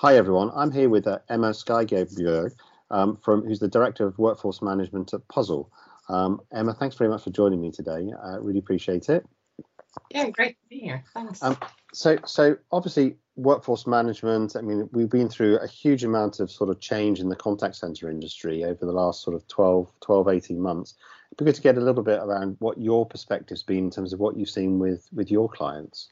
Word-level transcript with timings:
Hi 0.00 0.18
everyone, 0.18 0.50
I'm 0.54 0.70
here 0.70 0.90
with 0.90 1.06
uh, 1.06 1.20
Emma 1.30 1.52
Skygabjerg, 1.52 2.54
um, 2.90 3.16
from 3.16 3.42
who's 3.42 3.60
the 3.60 3.66
director 3.66 4.06
of 4.06 4.18
workforce 4.18 4.60
management 4.60 5.14
at 5.14 5.26
Puzzel. 5.28 5.70
Um, 6.10 6.42
Emma, 6.52 6.74
thanks 6.74 6.96
very 6.96 7.08
much 7.08 7.24
for 7.24 7.30
joining 7.30 7.62
me 7.62 7.70
today. 7.70 8.10
I 8.22 8.36
really 8.36 8.58
appreciate 8.58 9.08
it. 9.08 9.24
Yeah, 10.10 10.28
great 10.28 10.58
to 10.60 10.68
be 10.68 10.80
here. 10.80 11.02
Thanks. 11.14 11.42
Um, 11.42 11.56
so, 11.94 12.18
so 12.26 12.58
obviously, 12.72 13.16
workforce 13.36 13.86
management. 13.86 14.54
I 14.54 14.60
mean, 14.60 14.86
we've 14.92 15.08
been 15.08 15.30
through 15.30 15.60
a 15.60 15.66
huge 15.66 16.04
amount 16.04 16.40
of 16.40 16.50
sort 16.50 16.68
of 16.68 16.78
change 16.78 17.20
in 17.20 17.30
the 17.30 17.36
contact 17.36 17.76
center 17.76 18.10
industry 18.10 18.64
over 18.64 18.84
the 18.84 18.92
last 18.92 19.22
sort 19.22 19.34
of 19.34 19.48
12, 19.48 19.90
12 20.02 20.28
18 20.28 20.60
months. 20.60 20.94
It'd 21.32 21.38
be 21.38 21.46
good 21.46 21.54
to 21.54 21.62
get 21.62 21.78
a 21.78 21.80
little 21.80 22.02
bit 22.02 22.20
around 22.20 22.56
what 22.58 22.78
your 22.78 23.06
perspective's 23.06 23.62
been 23.62 23.84
in 23.84 23.90
terms 23.90 24.12
of 24.12 24.20
what 24.20 24.36
you've 24.36 24.50
seen 24.50 24.78
with 24.78 25.08
with 25.14 25.30
your 25.30 25.48
clients 25.48 26.10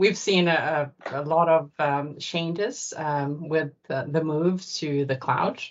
we've 0.00 0.16
seen 0.16 0.48
a, 0.48 0.90
a 1.12 1.20
lot 1.20 1.50
of 1.50 1.70
um, 1.78 2.18
changes 2.18 2.94
um, 2.96 3.50
with 3.50 3.72
the, 3.86 4.06
the, 4.08 4.24
move 4.24 4.64
to 4.76 5.04
the 5.04 5.14
cloud, 5.14 5.62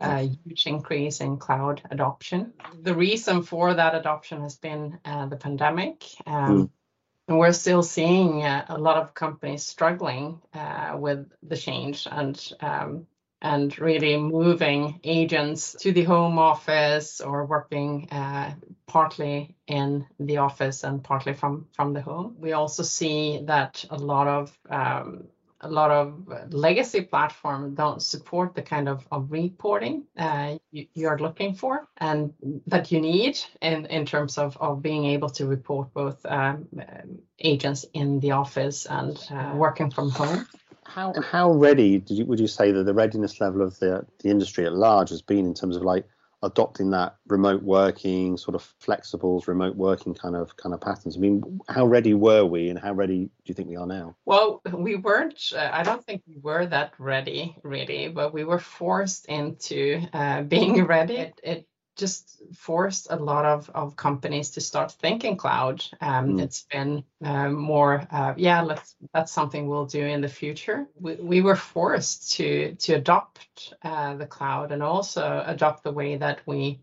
a 0.00 0.22
huge 0.22 0.66
increase 0.66 1.20
in 1.20 1.36
cloud 1.36 1.82
adoption. 1.90 2.54
The 2.80 2.94
reason 2.94 3.42
for 3.42 3.74
that 3.74 3.94
adoption 3.94 4.40
has 4.40 4.56
been 4.56 4.98
uh, 5.04 5.26
the 5.26 5.36
pandemic. 5.36 6.02
Um, 6.26 6.56
mm. 6.56 6.70
And 7.28 7.38
we're 7.38 7.52
still 7.52 7.82
seeing 7.82 8.42
uh, 8.42 8.64
a 8.68 8.78
lot 8.78 8.96
of 8.96 9.12
companies 9.12 9.64
struggling 9.64 10.40
uh, 10.54 10.96
with 10.98 11.30
the 11.42 11.56
change 11.56 12.08
and 12.10 12.52
um, 12.60 13.06
and 13.44 13.78
really 13.78 14.16
moving 14.16 14.98
agents 15.04 15.76
to 15.80 15.92
the 15.92 16.02
home 16.02 16.38
office 16.38 17.20
or 17.20 17.44
working 17.44 18.08
uh, 18.10 18.54
partly 18.86 19.54
in 19.66 20.06
the 20.18 20.38
office 20.38 20.82
and 20.82 21.04
partly 21.04 21.34
from 21.34 21.66
from 21.76 21.92
the 21.92 22.00
home. 22.00 22.36
We 22.38 22.52
also 22.52 22.82
see 22.82 23.42
that 23.44 23.84
a 23.90 23.98
lot 23.98 24.26
of 24.28 24.58
um, 24.70 25.28
a 25.60 25.68
lot 25.68 25.90
of 25.90 26.52
legacy 26.52 27.02
platforms 27.02 27.76
don't 27.76 28.02
support 28.02 28.54
the 28.54 28.62
kind 28.62 28.88
of, 28.88 29.06
of 29.10 29.32
reporting 29.32 30.04
uh, 30.18 30.56
you, 30.70 31.08
are 31.08 31.18
looking 31.18 31.54
for 31.54 31.88
and 31.96 32.34
that 32.66 32.92
you 32.92 33.00
need 33.00 33.38
in, 33.62 33.86
in 33.86 34.04
terms 34.04 34.36
of, 34.36 34.58
of 34.58 34.82
being 34.82 35.06
able 35.06 35.30
to 35.30 35.46
report 35.46 35.92
both 35.94 36.24
um, 36.26 36.68
agents 37.38 37.86
in 37.94 38.20
the 38.20 38.32
office 38.32 38.84
and 38.84 39.18
uh, 39.30 39.52
working 39.56 39.90
from 39.90 40.10
home 40.10 40.46
how 40.84 41.14
how 41.20 41.52
ready 41.52 42.02
you, 42.06 42.24
would 42.26 42.40
you 42.40 42.46
say 42.46 42.70
that 42.72 42.84
the 42.84 42.94
readiness 42.94 43.40
level 43.40 43.62
of 43.62 43.78
the 43.78 44.06
the 44.20 44.30
industry 44.30 44.66
at 44.66 44.74
large 44.74 45.10
has 45.10 45.22
been 45.22 45.46
in 45.46 45.54
terms 45.54 45.76
of 45.76 45.82
like 45.82 46.06
adopting 46.42 46.90
that 46.90 47.16
remote 47.26 47.62
working 47.62 48.36
sort 48.36 48.54
of 48.54 48.74
flexibles 48.78 49.48
remote 49.48 49.76
working 49.76 50.14
kind 50.14 50.36
of 50.36 50.56
kind 50.56 50.74
of 50.74 50.80
patterns? 50.80 51.16
I 51.16 51.20
mean 51.20 51.60
how 51.68 51.86
ready 51.86 52.14
were 52.14 52.44
we 52.44 52.68
and 52.68 52.78
how 52.78 52.92
ready 52.92 53.24
do 53.24 53.30
you 53.46 53.54
think 53.54 53.68
we 53.68 53.76
are 53.76 53.86
now? 53.86 54.14
Well 54.24 54.60
we 54.72 54.96
weren't 54.96 55.52
uh, 55.56 55.70
i 55.72 55.82
don't 55.82 56.04
think 56.04 56.22
we 56.26 56.36
were 56.40 56.66
that 56.66 56.92
ready 56.98 57.56
really 57.62 58.08
but 58.08 58.34
we 58.34 58.44
were 58.44 58.58
forced 58.58 59.26
into 59.26 60.02
uh, 60.12 60.42
being 60.42 60.84
ready. 60.94 61.16
It, 61.16 61.40
it 61.42 61.66
just 61.96 62.42
forced 62.54 63.06
a 63.10 63.16
lot 63.16 63.44
of, 63.44 63.70
of 63.74 63.96
companies 63.96 64.50
to 64.50 64.60
start 64.60 64.92
thinking 64.92 65.36
cloud. 65.36 65.84
Um, 66.00 66.36
mm. 66.36 66.42
It's 66.42 66.62
been 66.62 67.04
uh, 67.24 67.50
more, 67.50 68.06
uh, 68.10 68.34
yeah, 68.36 68.62
let's 68.62 68.96
that's 69.12 69.32
something 69.32 69.68
we'll 69.68 69.86
do 69.86 70.04
in 70.04 70.20
the 70.20 70.28
future. 70.28 70.86
We, 70.98 71.14
we 71.16 71.40
were 71.40 71.56
forced 71.56 72.32
to 72.32 72.74
to 72.74 72.94
adopt 72.94 73.74
uh, 73.82 74.14
the 74.16 74.26
cloud 74.26 74.72
and 74.72 74.82
also 74.82 75.42
adopt 75.46 75.84
the 75.84 75.92
way 75.92 76.16
that 76.16 76.40
we 76.46 76.80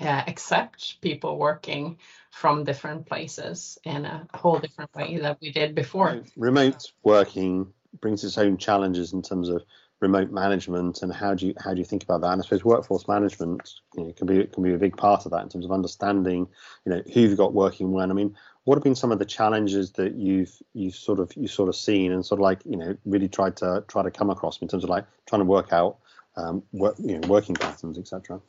uh, 0.00 0.22
accept 0.26 1.00
people 1.00 1.38
working 1.38 1.98
from 2.30 2.64
different 2.64 3.06
places 3.06 3.78
in 3.84 4.04
a 4.04 4.26
whole 4.34 4.58
different 4.58 4.94
way 4.94 5.18
that 5.18 5.38
we 5.40 5.52
did 5.52 5.74
before. 5.74 6.22
Remote 6.36 6.92
working 7.04 7.72
brings 8.00 8.24
its 8.24 8.38
own 8.38 8.56
challenges 8.56 9.12
in 9.12 9.22
terms 9.22 9.48
of 9.48 9.62
remote 10.04 10.30
management 10.30 11.02
and 11.02 11.12
how 11.12 11.34
do 11.34 11.46
you 11.46 11.54
how 11.58 11.72
do 11.72 11.78
you 11.78 11.84
think 11.84 12.02
about 12.02 12.20
that? 12.20 12.32
And 12.32 12.40
I 12.40 12.44
suppose 12.44 12.64
workforce 12.64 13.08
management 13.08 13.72
you 13.96 14.04
know, 14.04 14.12
can 14.12 14.26
be 14.26 14.44
can 14.46 14.62
be 14.62 14.74
a 14.74 14.78
big 14.78 14.96
part 14.96 15.24
of 15.24 15.32
that 15.32 15.42
in 15.42 15.48
terms 15.48 15.64
of 15.64 15.72
understanding 15.72 16.46
you 16.84 16.92
know 16.92 17.02
who 17.12 17.20
you've 17.20 17.36
got 17.36 17.54
working 17.54 17.92
when. 17.92 18.10
I 18.10 18.14
mean, 18.14 18.36
what 18.64 18.76
have 18.76 18.84
been 18.84 18.94
some 18.94 19.12
of 19.12 19.18
the 19.18 19.24
challenges 19.24 19.92
that 19.92 20.14
you've 20.14 20.52
you've 20.74 20.94
sort 20.94 21.20
of 21.20 21.32
you 21.36 21.48
sort 21.48 21.68
of 21.68 21.76
seen 21.76 22.12
and 22.12 22.24
sort 22.24 22.40
of 22.40 22.42
like 22.42 22.60
you 22.64 22.76
know 22.76 22.96
really 23.04 23.28
tried 23.28 23.56
to 23.58 23.84
try 23.88 24.02
to 24.02 24.10
come 24.10 24.30
across 24.30 24.60
in 24.60 24.68
terms 24.68 24.84
of 24.84 24.90
like 24.90 25.06
trying 25.26 25.40
to 25.40 25.46
work 25.46 25.72
out 25.72 25.98
um, 26.36 26.62
work 26.72 26.96
you 26.98 27.18
know 27.18 27.28
working 27.28 27.54
patterns, 27.54 27.98
etc. 27.98 28.40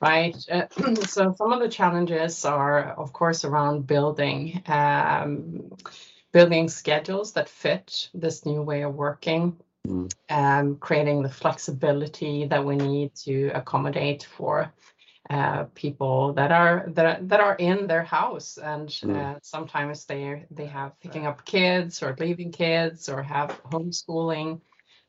Right. 0.00 0.36
Uh, 0.50 0.66
so 1.06 1.34
some 1.36 1.52
of 1.52 1.60
the 1.60 1.68
challenges 1.68 2.44
are, 2.44 2.92
of 2.92 3.12
course, 3.12 3.44
around 3.44 3.86
building. 3.86 4.62
Um, 4.66 5.72
building 6.30 6.68
schedules 6.68 7.32
that 7.32 7.48
fit 7.48 8.10
this 8.12 8.44
new 8.44 8.62
way 8.62 8.82
of 8.82 8.94
working 8.94 9.56
mm. 9.88 10.12
um, 10.30 10.76
creating 10.76 11.22
the 11.22 11.28
flexibility 11.28 12.46
that 12.46 12.64
we 12.64 12.76
need 12.76 13.14
to 13.14 13.50
accommodate 13.54 14.24
for 14.24 14.72
uh, 15.30 15.64
people 15.74 16.32
that 16.32 16.50
are 16.50 16.84
that 16.88 17.06
are, 17.06 17.18
that 17.22 17.40
are 17.40 17.54
in 17.56 17.86
their 17.86 18.02
house 18.02 18.56
and 18.56 18.88
mm. 18.88 19.14
uh, 19.14 19.38
sometimes 19.42 20.06
they 20.06 20.46
they 20.50 20.66
have 20.66 20.98
picking 21.00 21.26
up 21.26 21.44
kids 21.44 22.02
or 22.02 22.16
leaving 22.18 22.50
kids 22.50 23.08
or 23.08 23.22
have 23.22 23.60
homeschooling 23.64 24.60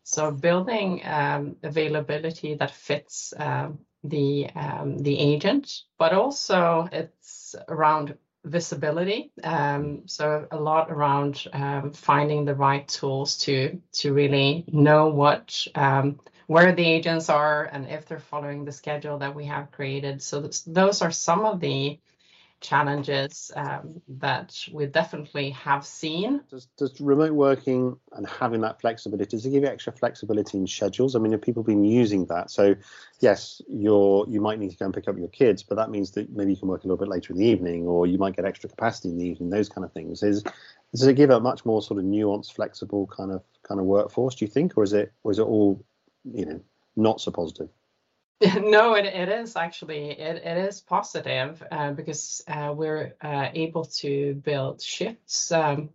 so 0.03 0.31
building 0.31 1.01
um, 1.05 1.55
availability 1.63 2.55
that 2.55 2.71
fits 2.71 3.33
um, 3.37 3.79
the 4.03 4.49
um, 4.55 4.97
the 4.97 5.17
agent 5.17 5.83
but 5.97 6.11
also 6.11 6.89
it's 6.91 7.55
around 7.69 8.17
visibility. 8.45 9.31
Um, 9.43 10.07
so 10.07 10.47
a 10.51 10.59
lot 10.59 10.91
around 10.91 11.45
um, 11.53 11.91
finding 11.91 12.45
the 12.45 12.55
right 12.55 12.87
tools 12.87 13.37
to 13.39 13.81
to 13.93 14.13
really 14.13 14.65
know 14.71 15.07
what 15.09 15.67
um, 15.75 16.19
where 16.47 16.73
the 16.73 16.85
agents 16.85 17.29
are 17.29 17.65
and 17.71 17.87
if 17.87 18.07
they're 18.07 18.19
following 18.19 18.65
the 18.65 18.71
schedule 18.71 19.19
that 19.19 19.35
we 19.35 19.45
have 19.45 19.71
created. 19.71 20.21
So 20.21 20.49
those 20.65 21.01
are 21.01 21.11
some 21.11 21.45
of 21.45 21.59
the 21.59 21.99
challenges 22.61 23.51
um, 23.55 24.01
that 24.07 24.55
we 24.73 24.85
definitely 24.85 25.51
have 25.51 25.85
seen. 25.85 26.41
Does, 26.49 26.67
does, 26.77 26.99
remote 26.99 27.33
working 27.33 27.97
and 28.13 28.27
having 28.27 28.61
that 28.61 28.81
flexibility 28.81 29.37
does 29.37 29.45
it 29.45 29.51
give 29.51 29.63
you 29.63 29.69
extra 29.69 29.93
flexibility 29.93 30.57
in 30.57 30.67
schedules? 30.67 31.15
I 31.15 31.19
mean, 31.19 31.31
have 31.31 31.41
people 31.41 31.63
been 31.63 31.83
using 31.83 32.25
that? 32.25 32.51
So, 32.51 32.75
yes, 33.19 33.61
you're 33.67 34.25
you 34.27 34.41
might 34.41 34.59
need 34.59 34.71
to 34.71 34.77
go 34.77 34.85
and 34.85 34.93
pick 34.93 35.07
up 35.07 35.17
your 35.17 35.29
kids, 35.29 35.63
but 35.63 35.75
that 35.75 35.89
means 35.89 36.11
that 36.11 36.29
maybe 36.31 36.51
you 36.51 36.57
can 36.57 36.67
work 36.67 36.83
a 36.83 36.87
little 36.87 36.97
bit 36.97 37.09
later 37.09 37.33
in 37.33 37.39
the 37.39 37.45
evening, 37.45 37.87
or 37.87 38.07
you 38.07 38.17
might 38.17 38.35
get 38.35 38.45
extra 38.45 38.69
capacity 38.69 39.09
in 39.09 39.17
the 39.17 39.25
evening. 39.25 39.49
Those 39.49 39.69
kind 39.69 39.85
of 39.85 39.93
things. 39.93 40.23
Is 40.23 40.43
does 40.91 41.07
it 41.07 41.15
give 41.15 41.29
a 41.29 41.39
much 41.39 41.65
more 41.65 41.81
sort 41.81 41.99
of 41.99 42.05
nuanced, 42.05 42.53
flexible 42.53 43.07
kind 43.07 43.31
of 43.31 43.43
kind 43.63 43.79
of 43.79 43.85
workforce? 43.85 44.35
Do 44.35 44.45
you 44.45 44.51
think, 44.51 44.77
or 44.77 44.83
is 44.83 44.93
it 44.93 45.11
or 45.23 45.31
is 45.31 45.39
it 45.39 45.43
all 45.43 45.83
you 46.25 46.45
know 46.45 46.61
not 46.95 47.21
so 47.21 47.31
positive? 47.31 47.69
no, 48.61 48.93
it, 48.93 49.05
it 49.05 49.27
is 49.27 49.57
actually 49.57 50.11
it, 50.11 50.37
it 50.37 50.57
is 50.57 50.79
positive 50.79 51.61
uh, 51.71 51.91
because 51.91 52.41
uh, 52.47 52.73
we're 52.75 53.15
uh, 53.21 53.49
able 53.53 53.83
to 53.85 54.33
build 54.35 54.81
shifts, 54.81 55.51
um, 55.51 55.89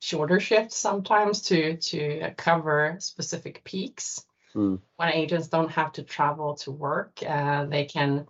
shorter 0.00 0.40
shifts 0.40 0.76
sometimes 0.76 1.42
to 1.42 1.76
to 1.76 2.32
cover 2.36 2.96
specific 2.98 3.62
peaks. 3.64 4.24
Mm. 4.54 4.80
When 4.96 5.12
agents 5.12 5.48
don't 5.48 5.70
have 5.70 5.92
to 5.92 6.02
travel 6.02 6.54
to 6.56 6.70
work, 6.70 7.18
uh, 7.26 7.66
they 7.66 7.84
can 7.84 8.26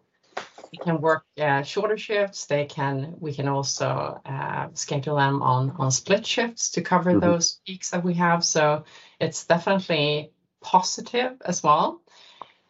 they 0.72 0.78
can 0.82 1.00
work 1.00 1.24
uh, 1.40 1.62
shorter 1.62 1.96
shifts. 1.96 2.46
They 2.46 2.64
can 2.64 3.14
we 3.20 3.32
can 3.32 3.46
also 3.46 4.20
uh, 4.26 4.68
schedule 4.74 5.16
them 5.16 5.40
on 5.40 5.70
on 5.78 5.92
split 5.92 6.26
shifts 6.26 6.72
to 6.72 6.82
cover 6.82 7.10
mm-hmm. 7.12 7.20
those 7.20 7.60
peaks 7.64 7.90
that 7.90 8.02
we 8.02 8.14
have. 8.14 8.44
So 8.44 8.84
it's 9.20 9.46
definitely 9.46 10.32
positive 10.60 11.40
as 11.44 11.62
well 11.62 12.02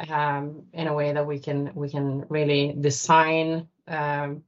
um, 0.09 0.65
in 0.73 0.87
a 0.87 0.95
way 0.95 1.13
that 1.13 1.27
we 1.27 1.39
can 1.39 1.73
we 1.75 1.89
can 1.89 2.27
really 2.29 2.75
design 2.79 3.69
um, 3.87 4.43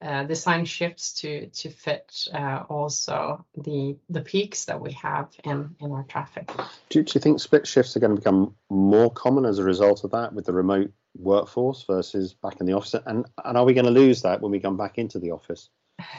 uh, 0.00 0.24
design 0.24 0.64
shifts 0.64 1.14
to 1.14 1.46
to 1.48 1.70
fit 1.70 2.28
uh, 2.32 2.64
also 2.68 3.44
the 3.56 3.96
the 4.10 4.20
peaks 4.20 4.66
that 4.66 4.80
we 4.80 4.92
have 4.92 5.28
in 5.44 5.74
in 5.80 5.92
our 5.92 6.04
traffic. 6.04 6.50
Do, 6.90 7.02
do 7.02 7.12
you 7.14 7.20
think 7.20 7.40
split 7.40 7.66
shifts 7.66 7.96
are 7.96 8.00
going 8.00 8.14
to 8.14 8.20
become 8.20 8.54
more 8.68 9.10
common 9.10 9.44
as 9.44 9.58
a 9.58 9.64
result 9.64 10.04
of 10.04 10.10
that 10.10 10.32
with 10.32 10.46
the 10.46 10.52
remote 10.52 10.92
workforce 11.16 11.84
versus 11.84 12.34
back 12.34 12.60
in 12.60 12.66
the 12.66 12.74
office? 12.74 12.94
And 13.06 13.26
and 13.44 13.56
are 13.56 13.64
we 13.64 13.74
going 13.74 13.86
to 13.86 13.90
lose 13.90 14.22
that 14.22 14.40
when 14.40 14.52
we 14.52 14.60
come 14.60 14.76
back 14.76 14.98
into 14.98 15.18
the 15.18 15.30
office? 15.30 15.70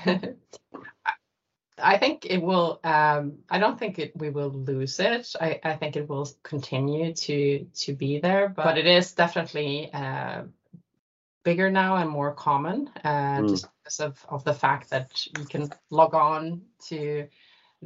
I 1.78 1.98
think 1.98 2.26
it 2.26 2.42
will. 2.42 2.80
Um, 2.84 3.40
I 3.50 3.60
don't 3.60 3.78
think 3.78 4.00
it, 4.00 4.16
we 4.16 4.30
will 4.30 4.50
lose 4.50 5.00
it. 5.00 5.36
I, 5.40 5.60
I, 5.64 5.76
think 5.76 5.96
it 5.96 6.08
will 6.08 6.30
continue 6.42 7.14
to 7.14 7.66
to 7.66 7.94
be 7.94 8.20
there, 8.20 8.48
but, 8.48 8.64
but 8.64 8.78
it 8.78 8.88
is 8.88 9.12
definitely 9.12 9.92
uh, 9.94 10.44
bigger 11.44 11.70
now 11.70 11.98
and 11.98 12.10
more 12.10 12.34
common, 12.34 12.90
uh, 13.04 13.40
mm. 13.40 13.50
just 13.50 13.68
because 13.84 14.00
of, 14.00 14.26
of 14.30 14.44
the 14.44 14.54
fact 14.54 14.90
that 14.90 15.26
you 15.38 15.46
can 15.46 15.70
log 15.90 16.14
on 16.14 16.62
to 16.88 17.28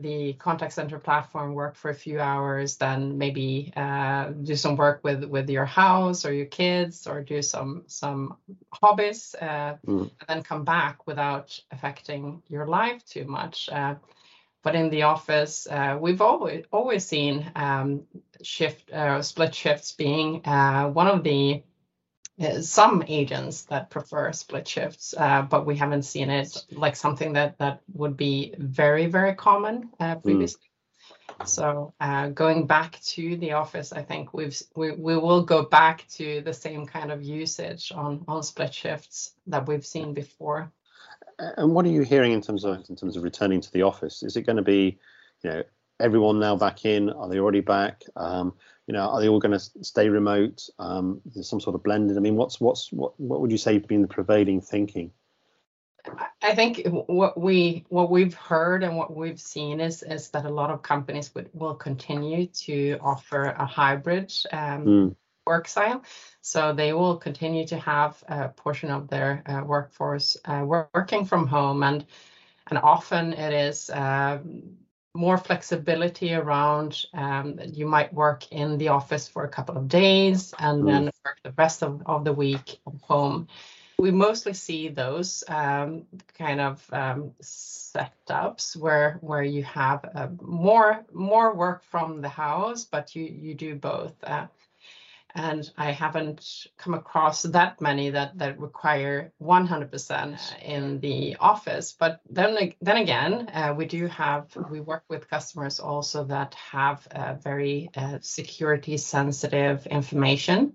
the 0.01 0.33
contact 0.33 0.73
center 0.73 0.99
platform, 0.99 1.53
work 1.53 1.75
for 1.75 1.91
a 1.91 1.95
few 1.95 2.19
hours, 2.19 2.77
then 2.77 3.17
maybe 3.17 3.73
uh, 3.75 4.29
do 4.29 4.55
some 4.55 4.75
work 4.75 5.01
with 5.03 5.23
with 5.23 5.49
your 5.49 5.65
house 5.65 6.25
or 6.25 6.33
your 6.33 6.45
kids, 6.45 7.07
or 7.07 7.21
do 7.21 7.41
some 7.41 7.83
some 7.87 8.37
hobbies, 8.71 9.35
uh, 9.41 9.77
mm. 9.85 10.01
and 10.01 10.27
then 10.27 10.43
come 10.43 10.63
back 10.63 11.07
without 11.07 11.59
affecting 11.71 12.41
your 12.47 12.65
life 12.65 13.03
too 13.05 13.25
much. 13.25 13.69
Uh, 13.69 13.95
but 14.61 14.75
in 14.75 14.89
the 14.89 15.03
office, 15.03 15.67
uh, 15.67 15.97
we've 15.99 16.21
always 16.21 16.65
always 16.71 17.05
seen 17.05 17.49
um, 17.55 18.03
shift 18.41 18.91
uh, 18.91 19.21
split 19.21 19.55
shifts 19.55 19.93
being 19.93 20.45
uh, 20.45 20.89
one 20.89 21.07
of 21.07 21.23
the 21.23 21.63
some 22.61 23.03
agents 23.07 23.63
that 23.63 23.89
prefer 23.89 24.31
split 24.31 24.67
shifts, 24.67 25.13
uh, 25.17 25.41
but 25.41 25.65
we 25.65 25.75
haven't 25.75 26.03
seen 26.03 26.29
it 26.29 26.65
like 26.71 26.95
something 26.95 27.33
that 27.33 27.57
that 27.59 27.81
would 27.93 28.15
be 28.15 28.53
very 28.57 29.07
very 29.07 29.35
common 29.35 29.89
uh, 29.99 30.15
hmm. 30.15 30.21
previously. 30.21 30.61
Mm. 30.61 31.47
So 31.47 31.93
going 32.33 32.67
back 32.67 32.99
to 33.01 33.37
the 33.37 33.53
office, 33.53 33.93
I 33.93 34.01
think 34.01 34.33
we've 34.33 34.59
we, 34.75 34.91
we 34.91 35.17
will 35.17 35.43
go 35.43 35.63
back 35.63 36.05
to 36.15 36.41
the 36.41 36.53
same 36.53 36.85
kind 36.85 37.11
of 37.11 37.23
usage 37.23 37.91
on 37.93 38.25
on 38.27 38.43
split 38.43 38.73
shifts 38.73 39.33
that 39.47 39.67
we've 39.67 39.85
seen 39.85 40.13
before. 40.13 40.71
And 41.39 41.73
what 41.73 41.85
are 41.85 41.89
you 41.89 42.01
hearing 42.01 42.33
in 42.33 42.41
terms 42.41 42.65
of 42.65 42.83
in 42.89 42.95
terms 42.95 43.15
of 43.15 43.23
returning 43.23 43.61
to 43.61 43.71
the 43.71 43.83
office? 43.83 44.23
Is 44.23 44.35
it 44.35 44.45
going 44.45 44.57
to 44.57 44.61
be, 44.61 44.99
you 45.43 45.49
know, 45.49 45.63
everyone 45.99 46.39
now 46.39 46.55
back 46.55 46.85
in? 46.85 47.09
Are 47.09 47.29
they 47.29 47.39
already 47.39 47.61
back? 47.61 48.03
Um, 48.15 48.53
you 48.89 48.93
know, 48.93 49.07
are 49.07 49.21
they 49.21 49.29
all 49.29 49.39
going 49.39 49.51
to 49.51 49.59
stay 49.83 50.09
remote? 50.09 50.67
Um, 50.79 51.21
there's 51.23 51.47
some 51.47 51.61
sort 51.61 51.75
of 51.75 51.83
blended. 51.83 52.17
I 52.17 52.21
mean, 52.21 52.35
what's 52.35 52.59
what's 52.59 52.91
what 52.91 53.13
what 53.19 53.39
would 53.39 53.51
you 53.51 53.57
say 53.59 53.77
been 53.77 54.01
the 54.01 54.07
prevailing 54.07 54.61
thinking? 54.61 55.11
I 56.41 56.55
think 56.55 56.81
what 56.87 57.39
we 57.39 57.85
what 57.89 58.09
we've 58.09 58.33
heard 58.33 58.83
and 58.83 58.97
what 58.97 59.15
we've 59.15 59.39
seen 59.39 59.79
is 59.79 60.01
is 60.01 60.29
that 60.29 60.45
a 60.45 60.49
lot 60.49 60.71
of 60.71 60.81
companies 60.81 61.35
would, 61.35 61.51
will 61.53 61.75
continue 61.75 62.47
to 62.47 62.97
offer 62.99 63.43
a 63.43 63.65
hybrid 63.67 64.33
um, 64.51 64.85
mm. 64.85 65.15
work 65.45 65.67
style. 65.67 66.01
So 66.41 66.73
they 66.73 66.91
will 66.91 67.17
continue 67.17 67.67
to 67.67 67.77
have 67.77 68.23
a 68.27 68.49
portion 68.49 68.89
of 68.89 69.07
their 69.07 69.43
uh, 69.45 69.63
workforce 69.63 70.35
uh, 70.45 70.63
working 70.65 71.25
from 71.25 71.45
home, 71.45 71.83
and 71.83 72.03
and 72.71 72.79
often 72.79 73.33
it 73.33 73.53
is 73.53 73.91
uh, 73.91 74.39
more 75.15 75.37
flexibility 75.37 76.33
around. 76.33 77.05
Um, 77.13 77.59
you 77.65 77.85
might 77.85 78.13
work 78.13 78.51
in 78.51 78.77
the 78.77 78.89
office 78.89 79.27
for 79.27 79.43
a 79.43 79.49
couple 79.49 79.77
of 79.77 79.87
days 79.87 80.53
and 80.59 80.83
mm. 80.83 80.87
then 80.87 81.03
work 81.25 81.39
the 81.43 81.53
rest 81.57 81.83
of, 81.83 82.01
of 82.05 82.23
the 82.23 82.33
week 82.33 82.79
at 82.87 82.93
home. 83.01 83.47
We 83.97 84.11
mostly 84.11 84.53
see 84.53 84.87
those 84.87 85.43
um, 85.49 86.05
kind 86.37 86.61
of 86.61 86.89
um, 86.93 87.33
setups 87.41 88.77
where 88.77 89.17
where 89.19 89.43
you 89.43 89.63
have 89.63 90.09
uh, 90.15 90.27
more 90.41 91.03
more 91.11 91.53
work 91.53 91.83
from 91.83 92.21
the 92.21 92.29
house, 92.29 92.85
but 92.85 93.13
you 93.13 93.25
you 93.25 93.55
do 93.55 93.75
both. 93.75 94.13
Uh, 94.23 94.47
and 95.35 95.69
I 95.77 95.91
haven't 95.91 96.67
come 96.77 96.93
across 96.93 97.43
that 97.43 97.79
many 97.81 98.09
that 98.09 98.37
that 98.37 98.59
require 98.59 99.31
100% 99.41 100.61
in 100.63 100.99
the 100.99 101.35
office. 101.39 101.95
But 101.97 102.21
then 102.29 102.73
then 102.81 102.97
again, 102.97 103.49
uh, 103.53 103.73
we 103.77 103.85
do 103.85 104.07
have 104.07 104.55
we 104.69 104.79
work 104.79 105.03
with 105.07 105.29
customers 105.29 105.79
also 105.79 106.23
that 106.25 106.55
have 106.71 107.07
uh, 107.11 107.35
very 107.35 107.89
uh, 107.95 108.19
security 108.21 108.97
sensitive 108.97 109.85
information. 109.87 110.73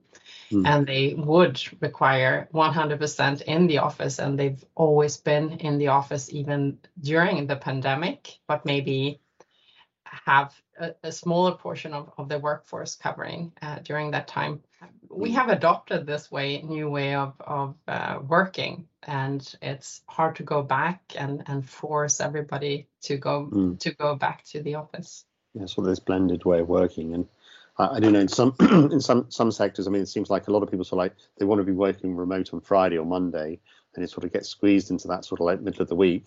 Mm. 0.52 0.66
And 0.66 0.86
they 0.86 1.14
would 1.16 1.60
require 1.80 2.48
100% 2.52 3.42
in 3.42 3.66
the 3.66 3.78
office, 3.78 4.18
and 4.18 4.38
they've 4.38 4.62
always 4.74 5.16
been 5.16 5.52
in 5.52 5.78
the 5.78 5.88
office 5.88 6.30
even 6.30 6.78
during 7.00 7.46
the 7.46 7.56
pandemic, 7.56 8.38
but 8.46 8.66
maybe 8.66 9.20
have 10.24 10.54
a, 10.78 10.94
a 11.02 11.12
smaller 11.12 11.52
portion 11.52 11.92
of, 11.92 12.10
of 12.16 12.28
the 12.28 12.38
workforce 12.38 12.94
covering 12.94 13.52
uh, 13.60 13.78
during 13.80 14.12
that 14.12 14.26
time. 14.26 14.62
We 15.10 15.32
have 15.32 15.48
adopted 15.48 16.06
this 16.06 16.30
way, 16.30 16.62
new 16.62 16.88
way 16.88 17.14
of, 17.14 17.34
of 17.40 17.74
uh, 17.86 18.18
working, 18.26 18.88
and 19.02 19.54
it's 19.60 20.00
hard 20.08 20.36
to 20.36 20.42
go 20.42 20.62
back 20.62 21.12
and, 21.16 21.42
and 21.46 21.68
force 21.68 22.20
everybody 22.20 22.88
to 23.02 23.16
go 23.18 23.48
mm. 23.52 23.78
to 23.80 23.92
go 23.92 24.14
back 24.16 24.44
to 24.46 24.62
the 24.62 24.76
office. 24.76 25.24
Yeah, 25.52 25.66
so 25.66 25.82
this 25.82 26.00
blended 26.00 26.44
way 26.44 26.60
of 26.60 26.68
working, 26.68 27.14
and 27.14 27.28
I, 27.78 27.96
I 27.96 28.00
do 28.00 28.10
know 28.10 28.20
in 28.20 28.28
some 28.28 28.54
in 28.60 29.00
some 29.00 29.26
some 29.30 29.52
sectors. 29.52 29.86
I 29.86 29.90
mean, 29.90 30.02
it 30.02 30.08
seems 30.08 30.30
like 30.30 30.48
a 30.48 30.52
lot 30.52 30.62
of 30.62 30.70
people 30.70 30.84
sort 30.84 31.00
of 31.00 31.04
like 31.04 31.16
they 31.38 31.44
want 31.44 31.60
to 31.60 31.64
be 31.64 31.72
working 31.72 32.16
remote 32.16 32.52
on 32.52 32.60
Friday 32.60 32.98
or 32.98 33.06
Monday, 33.06 33.60
and 33.94 34.04
it 34.04 34.10
sort 34.10 34.24
of 34.24 34.32
gets 34.32 34.48
squeezed 34.48 34.90
into 34.90 35.08
that 35.08 35.24
sort 35.24 35.40
of 35.40 35.46
like 35.46 35.60
middle 35.60 35.82
of 35.82 35.88
the 35.88 35.94
week. 35.94 36.24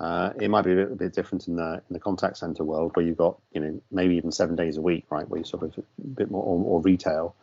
Uh, 0.00 0.32
it 0.40 0.48
might 0.48 0.62
be 0.62 0.72
a 0.72 0.76
little 0.76 0.96
bit 0.96 1.12
different 1.12 1.46
in 1.46 1.56
the 1.56 1.74
in 1.74 1.92
the 1.92 2.00
contact 2.00 2.38
center 2.38 2.64
world 2.64 2.90
where 2.94 3.04
you've 3.04 3.18
got 3.18 3.38
you 3.52 3.60
know 3.60 3.82
maybe 3.90 4.16
even 4.16 4.32
seven 4.32 4.56
days 4.56 4.78
a 4.78 4.80
week, 4.80 5.04
right? 5.10 5.28
Where 5.28 5.38
you 5.38 5.44
sort 5.44 5.62
of 5.62 5.76
a 5.76 6.06
bit 6.06 6.30
more 6.30 6.42
or, 6.42 6.64
or 6.64 6.80
retail. 6.80 7.36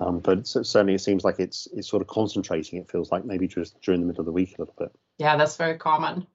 Um, 0.00 0.20
but 0.20 0.46
certainly 0.46 0.94
it 0.94 1.00
seems 1.00 1.24
like 1.24 1.40
it's 1.40 1.66
it's 1.74 1.88
sort 1.88 2.02
of 2.02 2.08
concentrating. 2.08 2.78
It 2.78 2.90
feels 2.90 3.10
like 3.10 3.24
maybe 3.24 3.48
just 3.48 3.80
during 3.82 4.00
the 4.00 4.06
middle 4.06 4.20
of 4.20 4.26
the 4.26 4.32
week 4.32 4.56
a 4.56 4.62
little 4.62 4.74
bit. 4.78 4.92
Yeah, 5.18 5.36
that's 5.36 5.56
very 5.56 5.78
common. 5.78 6.26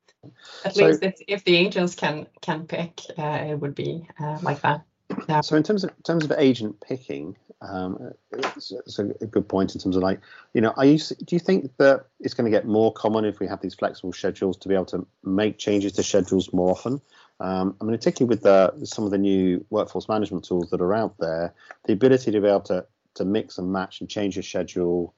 At 0.66 0.76
so, 0.76 0.86
least 0.86 1.04
if, 1.04 1.16
if 1.28 1.44
the 1.46 1.56
agents 1.56 1.96
can 1.96 2.28
can 2.42 2.68
pick, 2.68 3.02
uh, 3.18 3.46
it 3.50 3.56
would 3.56 3.74
be 3.74 4.08
uh, 4.20 4.40
like 4.42 4.62
that. 4.62 4.84
Yeah. 5.30 5.42
So 5.42 5.56
in 5.56 5.64
terms 5.64 5.86
of 5.86 5.92
in 5.92 6.04
terms 6.04 6.26
of 6.26 6.34
agent 6.38 6.82
picking, 6.82 7.38
um, 7.62 8.12
it's, 8.32 8.72
it's 8.72 8.98
a, 8.98 9.04
good 9.04 9.48
point 9.48 9.76
in 9.76 9.82
terms 9.82 9.96
of 9.96 10.02
like, 10.02 10.20
you 10.54 10.62
know, 10.62 10.74
are 10.78 10.86
you 10.86 10.98
do 10.98 11.36
you 11.36 11.40
think 11.40 11.72
that 11.78 12.08
it's 12.20 12.34
going 12.34 12.52
to 12.52 12.56
get 12.56 12.66
more 12.66 12.92
common 12.92 13.24
if 13.24 13.40
we 13.40 13.48
have 13.48 13.62
these 13.62 13.76
flexible 13.76 14.14
schedules 14.14 14.58
to 14.58 14.68
be 14.68 14.74
able 14.74 14.86
to 14.86 15.06
make 15.24 15.60
changes 15.60 15.92
to 15.94 16.04
schedules 16.04 16.52
more 16.54 16.72
often? 16.72 17.00
Um, 17.40 17.76
I 17.80 17.86
mean, 17.86 17.96
particularly 17.96 18.30
with 18.30 18.44
the, 18.44 18.86
some 18.86 19.06
of 19.06 19.12
the 19.12 19.18
new 19.18 19.66
workforce 19.70 20.10
management 20.10 20.44
tools 20.44 20.70
that 20.72 20.82
are 20.82 20.94
out 20.94 21.16
there, 21.20 21.54
the 21.86 21.94
ability 21.94 22.32
to 22.32 22.42
be 22.42 22.48
able 22.48 22.62
to 22.62 22.86
to 23.16 23.26
mix 23.26 23.58
and 23.58 23.72
match 23.72 24.00
and 24.00 24.10
change 24.10 24.38
your 24.38 24.44
schedule 24.44 25.14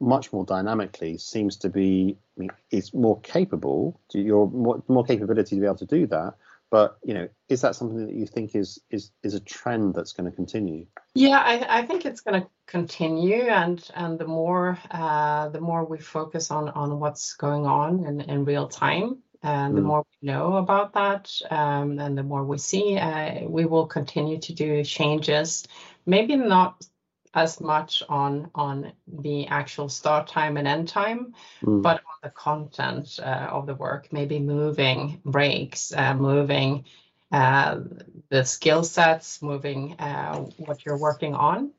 much 0.00 0.32
more 0.32 0.44
dynamically 0.44 1.16
seems 1.16 1.56
to 1.56 1.68
be 1.68 2.16
I 2.36 2.40
mean, 2.40 2.50
it's 2.70 2.94
more 2.94 3.20
capable. 3.20 4.00
You're 4.12 4.48
more, 4.48 4.82
more 4.86 5.04
capability 5.04 5.56
to 5.56 5.60
be 5.60 5.66
able 5.66 5.76
to 5.76 5.86
do 5.86 6.06
that 6.08 6.34
but 6.74 6.98
you 7.04 7.14
know, 7.14 7.28
is 7.48 7.60
that 7.60 7.76
something 7.76 8.04
that 8.04 8.12
you 8.12 8.26
think 8.26 8.56
is 8.56 8.80
is 8.90 9.12
is 9.22 9.34
a 9.34 9.38
trend 9.38 9.94
that's 9.94 10.12
going 10.12 10.28
to 10.28 10.34
continue? 10.34 10.86
Yeah, 11.14 11.38
I, 11.38 11.78
I 11.78 11.86
think 11.86 12.04
it's 12.04 12.20
going 12.20 12.42
to 12.42 12.48
continue, 12.66 13.42
and 13.42 13.78
and 13.94 14.18
the 14.18 14.26
more 14.26 14.76
uh, 14.90 15.50
the 15.50 15.60
more 15.60 15.84
we 15.84 15.98
focus 15.98 16.50
on 16.50 16.70
on 16.70 16.98
what's 16.98 17.34
going 17.34 17.64
on 17.64 18.04
in, 18.04 18.20
in 18.22 18.44
real 18.44 18.66
time, 18.66 19.18
and 19.40 19.76
the 19.76 19.82
mm. 19.82 19.84
more 19.84 20.04
we 20.10 20.26
know 20.32 20.56
about 20.56 20.94
that, 20.94 21.30
um, 21.48 22.00
and 22.00 22.18
the 22.18 22.24
more 22.24 22.42
we 22.42 22.58
see, 22.58 22.98
uh, 22.98 23.46
we 23.46 23.66
will 23.66 23.86
continue 23.86 24.40
to 24.40 24.52
do 24.52 24.82
changes. 24.82 25.68
Maybe 26.06 26.34
not 26.34 26.84
as 27.34 27.60
much 27.60 28.02
on 28.08 28.50
on 28.54 28.92
the 29.08 29.46
actual 29.48 29.88
start 29.88 30.28
time 30.28 30.56
and 30.56 30.68
end 30.68 30.88
time, 30.88 31.34
mm. 31.62 31.82
but 31.82 31.96
on 31.96 32.18
the 32.22 32.30
content 32.30 33.18
uh, 33.22 33.48
of 33.50 33.66
the 33.66 33.74
work, 33.74 34.12
maybe 34.12 34.38
moving 34.38 35.20
breaks, 35.24 35.92
uh, 35.92 36.14
moving 36.14 36.84
uh, 37.32 37.80
the 38.28 38.44
skill 38.44 38.84
sets, 38.84 39.42
moving 39.42 39.94
uh, 39.98 40.36
what 40.58 40.84
you're 40.84 40.98
working 40.98 41.34
on. 41.34 41.72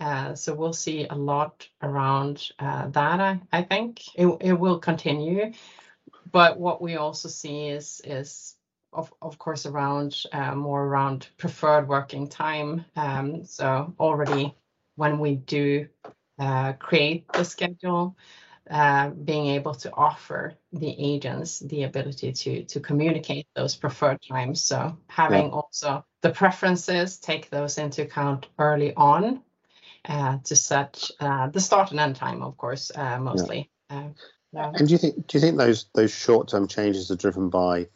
Uh, 0.00 0.34
so 0.34 0.54
we'll 0.54 0.72
see 0.72 1.06
a 1.08 1.14
lot 1.14 1.68
around 1.82 2.50
uh, 2.58 2.88
that. 2.88 3.20
I, 3.20 3.40
I 3.52 3.62
think 3.62 4.02
it, 4.14 4.26
it 4.40 4.52
will 4.52 4.78
continue, 4.78 5.52
but 6.32 6.58
what 6.58 6.80
we 6.82 6.96
also 6.96 7.28
see 7.28 7.68
is 7.68 8.00
is 8.04 8.54
of, 8.92 9.12
of 9.20 9.38
course 9.38 9.66
around 9.66 10.24
more 10.54 10.84
around 10.84 11.28
preferred 11.36 11.86
working 11.86 12.28
time. 12.28 12.84
Um, 12.94 13.44
so 13.44 13.94
already 14.00 14.54
when 14.96 15.18
we 15.18 15.36
do 15.36 15.88
uh, 16.38 16.72
create 16.74 17.30
the 17.32 17.44
schedule, 17.44 18.16
uh, 18.68 19.10
being 19.10 19.46
able 19.46 19.74
to 19.74 19.94
offer 19.94 20.54
the 20.72 20.94
agents 20.98 21.60
the 21.60 21.84
ability 21.84 22.32
to 22.32 22.64
to 22.64 22.80
communicate 22.80 23.46
those 23.54 23.76
preferred 23.76 24.20
times. 24.20 24.60
So 24.62 24.98
having 25.06 25.46
yeah. 25.46 25.52
also 25.52 26.04
the 26.22 26.30
preferences, 26.30 27.18
take 27.18 27.48
those 27.48 27.78
into 27.78 28.02
account 28.02 28.48
early 28.58 28.92
on 28.94 29.42
uh, 30.08 30.38
to 30.44 30.56
set 30.56 31.10
uh, 31.20 31.48
the 31.48 31.60
start 31.60 31.92
and 31.92 32.00
end 32.00 32.16
time, 32.16 32.42
of 32.42 32.56
course, 32.56 32.90
uh, 32.94 33.18
mostly. 33.20 33.70
Yeah. 33.90 34.08
Uh, 34.56 34.72
and 34.74 34.88
do 34.88 34.92
you 34.92 34.98
think 34.98 35.26
do 35.26 35.38
you 35.38 35.40
think 35.40 35.58
those 35.58 35.86
those 35.94 36.12
short 36.12 36.48
term 36.48 36.66
changes 36.66 37.10
are 37.10 37.16
driven 37.16 37.50
by 37.50 37.86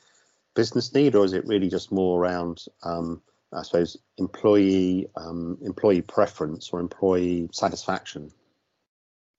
business 0.55 0.95
need, 0.95 1.15
or 1.15 1.25
is 1.25 1.33
it 1.33 1.47
really 1.47 1.69
just 1.69 1.91
more 1.91 2.21
around 2.21 2.65
um, 2.83 3.23
I 3.53 3.63
suppose, 3.63 3.97
employee 4.17 5.09
um, 5.17 5.59
employee 5.63 6.03
preference 6.03 6.71
or 6.73 6.81
employee 6.81 7.49
satisfaction 7.53 8.31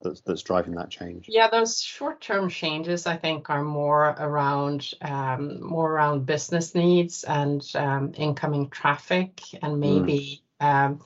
that's 0.02 0.20
that's 0.22 0.42
driving 0.42 0.74
that 0.74 0.90
change. 0.90 1.26
Yeah, 1.28 1.48
those 1.48 1.80
short-term 1.80 2.48
changes 2.50 3.06
I 3.06 3.16
think 3.16 3.48
are 3.48 3.62
more 3.62 4.04
around 4.04 4.92
um, 5.00 5.62
more 5.62 5.90
around 5.90 6.26
business 6.26 6.74
needs 6.74 7.24
and 7.24 7.64
um, 7.74 8.12
incoming 8.16 8.68
traffic, 8.68 9.40
and 9.62 9.80
maybe 9.80 10.42
mm. 10.60 10.66
um, 10.66 11.00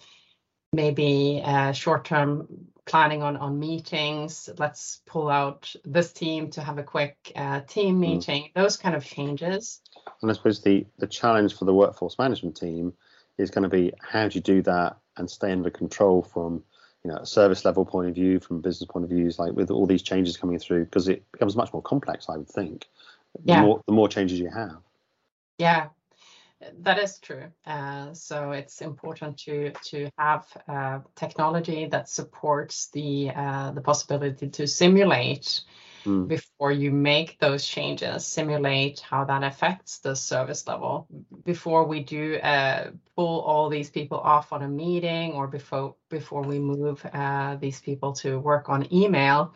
maybe 0.73 1.43
uh, 1.45 1.73
short-term 1.73 2.69
planning 2.87 3.23
on 3.23 3.37
on 3.37 3.59
meetings. 3.59 4.49
Let's 4.57 5.03
pull 5.07 5.29
out 5.29 5.75
this 5.85 6.13
team 6.13 6.51
to 6.53 6.63
have 6.63 6.79
a 6.79 6.83
quick 6.83 7.33
uh, 7.37 7.61
team 7.61 7.97
mm. 7.97 8.01
meeting. 8.01 8.45
Mm. 8.45 8.55
Those 8.55 8.77
kind 8.77 8.95
of 8.95 9.05
changes. 9.05 9.81
And 10.23 10.31
I 10.31 10.35
suppose 10.35 10.63
the 10.63 10.87
the 10.99 11.07
challenge 11.07 11.55
for 11.55 11.65
the 11.65 11.75
workforce 11.75 12.19
management 12.19 12.57
team 12.57 12.95
is 13.37 13.51
going 13.51 13.65
to 13.65 13.69
be 13.69 13.93
how 14.01 14.29
do 14.29 14.37
you 14.37 14.41
do 14.41 14.63
that 14.63 14.97
and 15.17 15.31
stay 15.31 15.53
under 15.53 15.71
control 15.71 16.23
from 16.23 16.63
you 17.05 17.11
know 17.11 17.19
a 17.19 17.27
service 17.27 17.65
level 17.65 17.85
point 17.85 18.09
of 18.09 18.15
view, 18.15 18.41
from 18.41 18.61
business 18.61 18.89
point 18.89 19.05
of 19.05 19.11
views, 19.11 19.39
like 19.39 19.53
with 19.53 19.71
all 19.71 19.87
these 19.87 20.03
changes 20.03 20.37
coming 20.37 20.59
through, 20.59 20.85
because 20.85 21.09
it 21.09 21.31
becomes 21.33 21.57
much 21.57 21.73
more 21.73 21.83
complex. 21.83 22.29
I 22.29 22.37
would 22.37 22.49
think. 22.49 22.87
Yeah. 23.45 23.61
The 23.61 23.67
more, 23.67 23.83
the 23.87 23.93
more 23.93 24.09
changes 24.09 24.41
you 24.41 24.49
have. 24.49 24.79
Yeah. 25.59 25.89
That 26.79 26.99
is 26.99 27.19
true. 27.19 27.45
Uh, 27.67 28.15
so 28.15 28.53
it's 28.53 28.81
important 28.81 29.39
to 29.41 29.73
to 29.91 30.11
have 30.19 30.47
uh, 30.67 31.01
technology 31.15 31.87
that 31.87 32.09
supports 32.09 32.89
the 32.93 33.31
uh, 33.35 33.73
the 33.73 33.83
possibility 33.83 34.49
to 34.49 34.67
simulate 34.67 35.61
mm. 36.07 36.29
before 36.29 36.73
you 36.73 36.91
make 36.91 37.39
those 37.39 37.67
changes, 37.67 38.25
simulate 38.27 39.01
how 39.01 39.25
that 39.25 39.43
affects 39.43 39.99
the 39.99 40.15
service 40.15 40.67
level 40.67 41.07
before 41.45 41.85
we 41.85 42.01
do 42.01 42.37
uh, 42.37 42.91
pull 43.17 43.41
all 43.41 43.69
these 43.69 43.91
people 43.91 44.19
off 44.19 44.53
on 44.53 44.63
a 44.63 44.69
meeting 44.69 45.33
or 45.33 45.47
before 45.47 45.97
before 46.09 46.43
we 46.43 46.59
move 46.59 47.05
uh, 47.13 47.57
these 47.57 47.81
people 47.81 48.13
to 48.13 48.39
work 48.39 48.69
on 48.69 48.93
email. 48.93 49.53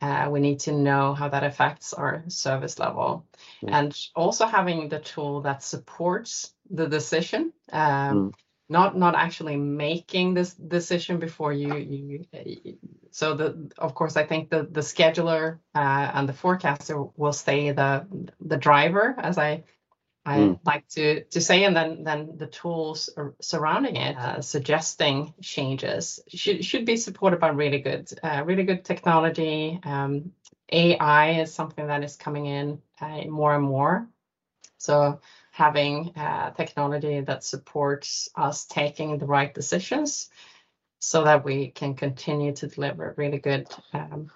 Uh, 0.00 0.28
we 0.30 0.40
need 0.40 0.60
to 0.60 0.72
know 0.72 1.14
how 1.14 1.28
that 1.28 1.44
affects 1.44 1.94
our 1.94 2.22
service 2.28 2.78
level 2.78 3.24
mm. 3.62 3.70
and 3.72 3.96
also 4.14 4.46
having 4.46 4.88
the 4.88 5.00
tool 5.00 5.40
that 5.40 5.62
supports 5.62 6.52
the 6.70 6.86
decision 6.86 7.52
um, 7.72 8.30
mm 8.30 8.32
not 8.68 8.96
not 8.96 9.14
actually 9.14 9.56
making 9.56 10.34
this 10.34 10.54
decision 10.54 11.18
before 11.18 11.52
you 11.52 11.76
you 11.76 12.24
so 13.10 13.34
the 13.34 13.70
of 13.78 13.94
course 13.94 14.16
i 14.16 14.24
think 14.24 14.48
the 14.50 14.66
the 14.70 14.80
scheduler 14.80 15.58
uh, 15.74 16.10
and 16.14 16.28
the 16.28 16.32
forecaster 16.32 17.02
will 17.16 17.32
stay 17.32 17.72
the 17.72 18.06
the 18.40 18.56
driver 18.56 19.14
as 19.18 19.36
i 19.36 19.62
i 20.24 20.38
mm. 20.38 20.58
like 20.64 20.88
to 20.88 21.24
to 21.24 21.40
say 21.40 21.64
and 21.64 21.76
then 21.76 22.04
then 22.04 22.36
the 22.38 22.46
tools 22.46 23.10
surrounding 23.40 23.96
it 23.96 24.16
uh, 24.16 24.40
suggesting 24.40 25.34
changes 25.42 26.20
should 26.28 26.64
should 26.64 26.86
be 26.86 26.96
supported 26.96 27.38
by 27.40 27.48
really 27.48 27.80
good 27.80 28.10
uh, 28.22 28.42
really 28.46 28.64
good 28.64 28.84
technology 28.84 29.78
um, 29.84 30.32
ai 30.70 31.40
is 31.40 31.52
something 31.52 31.86
that 31.86 32.02
is 32.02 32.16
coming 32.16 32.46
in 32.46 32.80
uh, 33.00 33.24
more 33.26 33.54
and 33.54 33.64
more 33.64 34.08
so 34.78 35.20
having 35.54 36.10
uh, 36.16 36.50
technology 36.50 37.20
that 37.20 37.44
supports 37.44 38.28
us 38.34 38.64
taking 38.64 39.18
the 39.18 39.26
right 39.26 39.54
decisions 39.54 40.28
so 40.98 41.22
that 41.22 41.44
we 41.44 41.68
can 41.68 41.94
continue 41.94 42.52
to 42.52 42.66
deliver 42.66 43.14
really 43.16 43.38
good 43.38 43.68
um, 43.92 44.32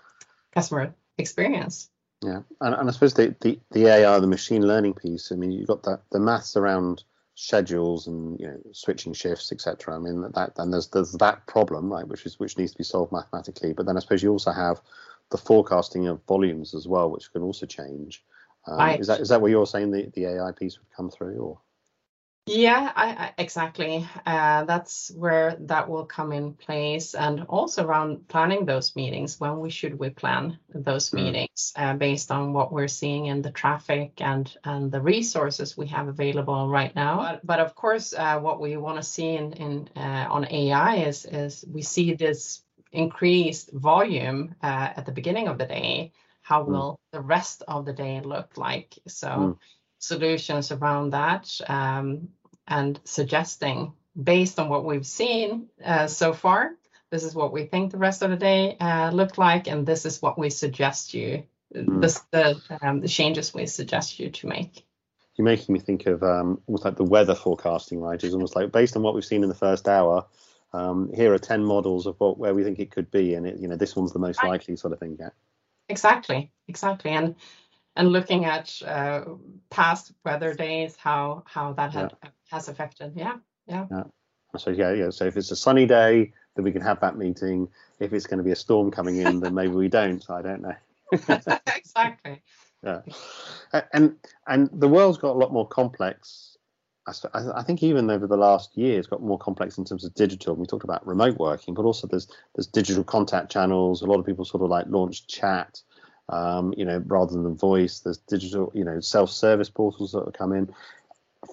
customer 0.54 0.94
experience. 1.18 1.90
Yeah, 2.22 2.42
and, 2.60 2.72
and 2.72 2.88
I 2.88 2.92
suppose 2.92 3.14
the, 3.14 3.34
the, 3.40 3.58
the 3.72 3.86
AI, 3.88 4.20
the 4.20 4.28
machine 4.28 4.64
learning 4.64 4.94
piece. 4.94 5.32
I 5.32 5.34
mean, 5.34 5.50
you've 5.50 5.66
got 5.66 5.82
that 5.84 6.02
the 6.12 6.20
maths 6.20 6.56
around 6.56 7.02
schedules 7.34 8.06
and 8.06 8.38
you 8.38 8.46
know 8.46 8.60
switching 8.70 9.12
shifts, 9.12 9.50
etc. 9.50 9.96
I 9.96 9.98
mean 9.98 10.22
that 10.22 10.52
and 10.58 10.72
there's 10.72 10.86
there's 10.86 11.12
that 11.14 11.44
problem, 11.48 11.92
right, 11.92 12.06
which 12.06 12.26
is 12.26 12.38
which 12.38 12.56
needs 12.56 12.72
to 12.72 12.78
be 12.78 12.84
solved 12.84 13.10
mathematically. 13.10 13.72
But 13.72 13.86
then 13.86 13.96
I 13.96 14.00
suppose 14.00 14.22
you 14.22 14.30
also 14.30 14.52
have 14.52 14.80
the 15.30 15.38
forecasting 15.38 16.06
of 16.06 16.22
volumes 16.28 16.74
as 16.74 16.86
well, 16.86 17.10
which 17.10 17.32
can 17.32 17.42
also 17.42 17.66
change. 17.66 18.24
Um, 18.68 18.80
I, 18.80 18.96
is 18.96 19.06
that 19.06 19.20
is 19.20 19.28
that 19.30 19.40
what 19.40 19.50
you're 19.50 19.66
saying 19.66 19.90
the, 19.90 20.10
the 20.14 20.26
AI 20.26 20.52
piece 20.52 20.78
would 20.78 20.90
come 20.94 21.10
through 21.10 21.38
or? 21.38 21.58
Yeah, 22.46 22.92
I, 22.96 23.08
I, 23.08 23.34
exactly. 23.36 24.08
Uh, 24.24 24.64
that's 24.64 25.12
where 25.14 25.56
that 25.60 25.86
will 25.86 26.06
come 26.06 26.32
in 26.32 26.54
place, 26.54 27.14
and 27.14 27.42
also 27.42 27.84
around 27.84 28.26
planning 28.28 28.64
those 28.64 28.96
meetings. 28.96 29.38
When 29.38 29.60
we 29.60 29.68
should 29.68 29.98
we 29.98 30.08
plan 30.08 30.58
those 30.74 31.10
mm. 31.10 31.24
meetings 31.24 31.74
uh, 31.76 31.94
based 31.94 32.30
on 32.30 32.54
what 32.54 32.72
we're 32.72 32.88
seeing 32.88 33.26
in 33.26 33.42
the 33.42 33.50
traffic 33.50 34.22
and 34.22 34.50
and 34.64 34.90
the 34.90 35.00
resources 35.00 35.76
we 35.76 35.88
have 35.88 36.08
available 36.08 36.68
right 36.68 36.94
now. 36.96 37.18
But, 37.18 37.46
but 37.46 37.60
of 37.60 37.74
course, 37.74 38.14
uh, 38.14 38.40
what 38.40 38.60
we 38.60 38.78
want 38.78 38.96
to 38.96 39.02
see 39.02 39.34
in 39.34 39.52
in 39.52 39.88
uh, 39.94 40.26
on 40.30 40.50
AI 40.50 40.96
is 40.96 41.26
is 41.26 41.66
we 41.70 41.82
see 41.82 42.14
this 42.14 42.62
increased 42.92 43.72
volume 43.72 44.54
uh, 44.62 44.92
at 44.96 45.04
the 45.04 45.12
beginning 45.12 45.48
of 45.48 45.58
the 45.58 45.66
day 45.66 46.12
how 46.48 46.64
mm. 46.64 46.68
will 46.68 47.00
the 47.12 47.20
rest 47.20 47.62
of 47.68 47.84
the 47.84 47.92
day 47.92 48.22
look 48.24 48.56
like? 48.56 48.98
So 49.06 49.28
mm. 49.28 49.58
solutions 49.98 50.72
around 50.72 51.10
that 51.10 51.60
um, 51.68 52.28
and 52.66 52.98
suggesting 53.04 53.92
based 54.20 54.58
on 54.58 54.70
what 54.70 54.84
we've 54.84 55.06
seen 55.06 55.68
uh, 55.84 56.06
so 56.06 56.32
far, 56.32 56.70
this 57.10 57.22
is 57.22 57.34
what 57.34 57.52
we 57.52 57.64
think 57.64 57.92
the 57.92 57.98
rest 57.98 58.22
of 58.22 58.30
the 58.30 58.36
day 58.36 58.78
uh, 58.80 59.10
looked 59.10 59.36
like, 59.36 59.66
and 59.68 59.86
this 59.86 60.06
is 60.06 60.22
what 60.22 60.38
we 60.38 60.48
suggest 60.48 61.12
you, 61.12 61.44
mm. 61.74 62.00
this, 62.00 62.20
the, 62.30 62.60
um, 62.80 63.00
the 63.00 63.08
changes 63.08 63.52
we 63.52 63.66
suggest 63.66 64.18
you 64.18 64.30
to 64.30 64.46
make. 64.46 64.86
You're 65.36 65.44
making 65.44 65.74
me 65.74 65.80
think 65.80 66.06
of 66.06 66.22
um, 66.22 66.62
almost 66.66 66.84
like 66.84 66.96
the 66.96 67.04
weather 67.04 67.34
forecasting, 67.34 68.00
right? 68.00 68.22
It's 68.22 68.34
almost 68.34 68.56
like 68.56 68.72
based 68.72 68.96
on 68.96 69.02
what 69.02 69.14
we've 69.14 69.24
seen 69.24 69.42
in 69.42 69.50
the 69.50 69.54
first 69.54 69.86
hour, 69.86 70.24
um, 70.72 71.10
here 71.14 71.32
are 71.34 71.38
10 71.38 71.62
models 71.62 72.06
of 72.06 72.16
what, 72.18 72.38
where 72.38 72.54
we 72.54 72.64
think 72.64 72.78
it 72.78 72.90
could 72.90 73.10
be, 73.10 73.34
and 73.34 73.46
it, 73.46 73.58
you 73.58 73.68
know 73.68 73.76
this 73.76 73.94
one's 73.94 74.12
the 74.12 74.18
most 74.18 74.42
likely 74.42 74.76
sort 74.76 74.92
of 74.92 74.98
thing. 74.98 75.16
Yeah. 75.18 75.30
Exactly, 75.88 76.50
exactly, 76.66 77.12
and 77.12 77.34
and 77.96 78.10
looking 78.10 78.44
at 78.44 78.80
uh, 78.86 79.24
past 79.70 80.12
weather 80.24 80.54
days, 80.54 80.96
how 80.96 81.42
how 81.46 81.72
that 81.72 81.92
had, 81.92 82.14
yeah. 82.22 82.30
has 82.50 82.68
affected. 82.68 83.12
Yeah, 83.16 83.36
yeah. 83.66 83.86
Yeah. 83.90 84.04
So 84.56 84.70
yeah, 84.70 84.92
yeah. 84.92 85.10
So 85.10 85.24
if 85.24 85.36
it's 85.36 85.50
a 85.50 85.56
sunny 85.56 85.86
day, 85.86 86.32
then 86.54 86.64
we 86.64 86.72
can 86.72 86.82
have 86.82 87.00
that 87.00 87.16
meeting. 87.16 87.68
If 88.00 88.12
it's 88.12 88.26
going 88.26 88.38
to 88.38 88.44
be 88.44 88.52
a 88.52 88.56
storm 88.56 88.90
coming 88.90 89.16
in, 89.18 89.40
then 89.40 89.54
maybe 89.54 89.74
we 89.74 89.88
don't. 89.88 90.24
I 90.30 90.42
don't 90.42 90.62
know. 90.62 90.74
exactly. 91.76 92.42
Yeah, 92.82 93.00
and 93.92 94.16
and 94.46 94.70
the 94.72 94.88
world's 94.88 95.18
got 95.18 95.30
a 95.30 95.38
lot 95.38 95.52
more 95.52 95.66
complex. 95.66 96.57
I, 97.34 97.62
think 97.62 97.82
even 97.82 98.10
over 98.10 98.26
the 98.26 98.36
last 98.36 98.76
year, 98.76 98.98
it's 98.98 99.08
got 99.08 99.22
more 99.22 99.38
complex 99.38 99.78
in 99.78 99.84
terms 99.84 100.04
of 100.04 100.14
digital. 100.14 100.54
We 100.54 100.66
talked 100.66 100.84
about 100.84 101.06
remote 101.06 101.38
working, 101.38 101.74
but 101.74 101.84
also 101.84 102.06
there's 102.06 102.28
there's 102.54 102.66
digital 102.66 103.04
contact 103.04 103.50
channels. 103.50 104.02
A 104.02 104.06
lot 104.06 104.18
of 104.18 104.26
people 104.26 104.44
sort 104.44 104.62
of 104.62 104.70
like 104.70 104.86
launch 104.88 105.26
chat, 105.26 105.80
um, 106.28 106.74
you 106.76 106.84
know, 106.84 107.02
rather 107.06 107.32
than 107.32 107.56
voice. 107.56 108.00
There's 108.00 108.18
digital, 108.18 108.72
you 108.74 108.84
know, 108.84 109.00
self-service 109.00 109.70
portals 109.70 110.12
that 110.12 110.24
have 110.24 110.34
come 110.34 110.52
in. 110.52 110.72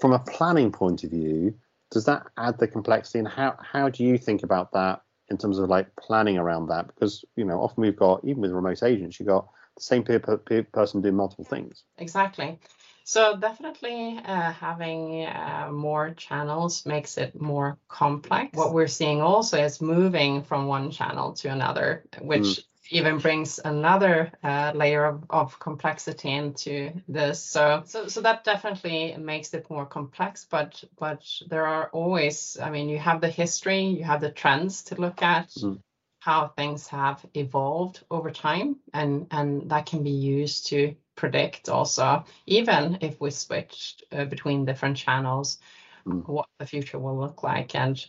From 0.02 0.14
a 0.14 0.20
planning 0.20 0.72
point 0.72 1.04
of 1.04 1.12
view, 1.12 1.56
does 1.92 2.06
that 2.06 2.28
add 2.38 2.60
the 2.60 2.68
complexity? 2.68 3.20
And 3.20 3.28
how 3.28 3.58
how 3.60 3.90
do 3.90 4.04
you 4.04 4.18
think 4.18 4.44
about 4.44 4.72
that 4.74 5.02
in 5.30 5.38
terms 5.38 5.60
of 5.60 5.70
like 5.70 5.96
planning 5.96 6.38
around 6.38 6.68
that? 6.68 6.88
Because 6.88 7.24
you 7.36 7.46
know, 7.46 7.62
often 7.62 7.82
we've 7.82 7.96
got 7.96 8.24
even 8.24 8.42
with 8.42 8.52
remote 8.52 8.84
agents, 8.84 9.20
you've 9.20 9.28
got 9.28 9.48
the 9.76 9.84
same 9.84 10.04
peer 10.04 10.20
person 10.20 11.02
doing 11.02 11.16
multiple 11.16 11.46
things. 11.46 11.84
Exactly. 11.98 12.60
So 13.08 13.38
definitely 13.38 14.20
uh, 14.26 14.52
having 14.52 15.26
uh, 15.26 15.70
more 15.72 16.16
channels 16.16 16.88
makes 16.88 17.20
it 17.20 17.40
more 17.40 17.78
complex. 17.88 18.58
What 18.58 18.74
we're 18.74 18.88
seeing 18.88 19.22
also 19.22 19.62
is 19.62 19.80
moving 19.80 20.42
from 20.42 20.66
one 20.66 20.90
channel 20.90 21.34
to 21.34 21.50
another, 21.50 22.04
which 22.20 22.42
mm. 22.42 22.64
even 22.90 23.20
brings 23.20 23.60
another 23.64 24.32
uh, 24.44 24.72
layer 24.74 25.06
of, 25.06 25.24
of, 25.30 25.60
complexity 25.60 26.32
into 26.32 26.94
this. 27.08 27.40
So, 27.40 27.84
so, 27.86 28.08
so 28.08 28.22
that 28.22 28.44
definitely 28.44 29.16
makes 29.20 29.54
it 29.54 29.70
more 29.70 29.86
complex. 29.86 30.48
But 30.50 30.84
but 30.98 31.24
there 31.48 31.68
are 31.68 31.90
always, 31.94 32.58
I 32.60 32.72
mean, 32.72 32.90
you 32.90 32.98
have 32.98 33.22
the 33.22 33.30
history, 33.30 33.84
you 33.84 34.04
have 34.04 34.22
the 34.22 34.32
trends 34.32 34.82
to 34.86 34.96
look 34.96 35.22
at. 35.22 35.50
Mm 35.52 35.80
how 36.26 36.48
things 36.48 36.88
have 36.88 37.24
evolved 37.36 38.04
over 38.10 38.32
time 38.32 38.78
and 38.96 39.28
and 39.30 39.70
that 39.70 39.86
can 39.86 40.02
be 40.02 40.10
used 40.10 40.66
to 40.66 40.96
predict 41.16 41.70
also, 41.70 42.26
even 42.46 42.98
if 43.02 43.20
we 43.20 43.32
switch 43.32 43.98
uh, 44.12 44.26
between 44.26 44.66
different 44.66 44.98
channels, 44.98 45.60
mm. 46.06 46.28
what 46.28 46.48
the 46.60 46.66
future 46.66 47.00
will 47.00 47.18
look 47.18 47.44
like. 47.44 47.76
And 47.76 48.06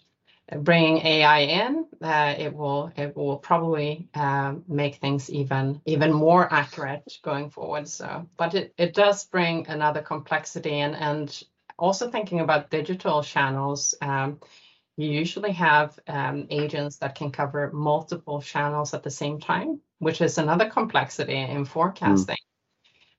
bringing 0.59 0.99
AI 0.99 1.41
in, 1.41 1.87
uh, 2.03 2.35
it 2.39 2.55
will 2.55 2.93
it 2.97 3.17
will 3.17 3.37
probably 3.37 4.09
uh, 4.15 4.55
make 4.69 4.97
things 4.97 5.31
even 5.31 5.81
even 5.87 6.13
more 6.13 6.53
accurate 6.53 7.19
going 7.23 7.51
forward. 7.51 7.89
So, 7.89 8.29
but 8.37 8.55
it, 8.55 8.75
it 8.79 8.95
does 8.95 9.25
bring 9.25 9.67
another 9.67 10.03
complexity 10.03 10.81
and 10.81 10.95
and 10.95 11.43
also 11.79 12.11
thinking 12.11 12.41
about 12.41 12.71
digital 12.71 13.23
channels. 13.23 13.95
Um, 14.01 14.41
you 14.99 15.11
usually 15.11 15.53
have 15.53 15.99
um, 16.07 16.47
agents 16.49 16.97
that 16.99 17.17
can 17.17 17.31
cover 17.31 17.71
multiple 17.71 18.41
channels 18.41 18.95
at 18.95 19.03
the 19.03 19.11
same 19.11 19.41
time, 19.41 19.81
which 19.99 20.23
is 20.23 20.39
another 20.39 20.71
complexity 20.71 21.37
in 21.37 21.65
mm. 21.65 21.69
forecasting 21.69 22.37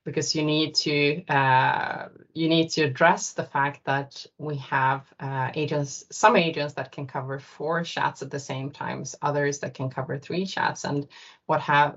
because 0.08 0.34
you 0.34 0.42
need 0.42 0.74
to 0.74 1.22
uh, 1.26 2.08
you 2.32 2.48
need 2.48 2.70
to 2.70 2.82
address 2.82 3.32
the 3.34 3.44
fact 3.44 3.84
that 3.84 4.24
we 4.38 4.56
have 4.56 5.02
uh, 5.20 5.50
agents, 5.54 6.06
some 6.10 6.34
agents 6.34 6.74
that 6.74 6.92
can 6.92 7.06
cover 7.06 7.38
four 7.38 7.84
chats 7.84 8.22
at 8.22 8.30
the 8.30 8.40
same 8.40 8.70
time, 8.70 9.04
others 9.20 9.58
that 9.58 9.74
can 9.74 9.90
cover 9.90 10.18
three 10.18 10.46
chats, 10.46 10.84
and 10.84 11.06
what 11.44 11.60
have 11.60 11.96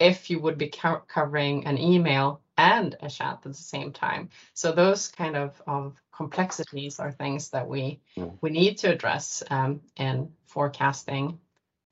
if 0.00 0.30
you 0.30 0.40
would 0.40 0.58
be 0.58 0.68
co 0.68 1.00
covering 1.06 1.64
an 1.66 1.78
email 1.78 2.40
and 2.56 2.96
a 3.00 3.08
chat 3.08 3.34
at 3.34 3.42
the 3.42 3.54
same 3.54 3.92
time. 3.92 4.30
So 4.54 4.72
those 4.72 5.08
kind 5.08 5.36
of, 5.36 5.62
of 5.66 5.94
complexities 6.12 6.98
are 6.98 7.12
things 7.12 7.50
that 7.50 7.68
we 7.68 8.00
yeah. 8.16 8.30
we 8.40 8.50
need 8.50 8.78
to 8.78 8.92
address 8.92 9.44
um, 9.48 9.80
in 9.96 10.32
forecasting 10.46 11.38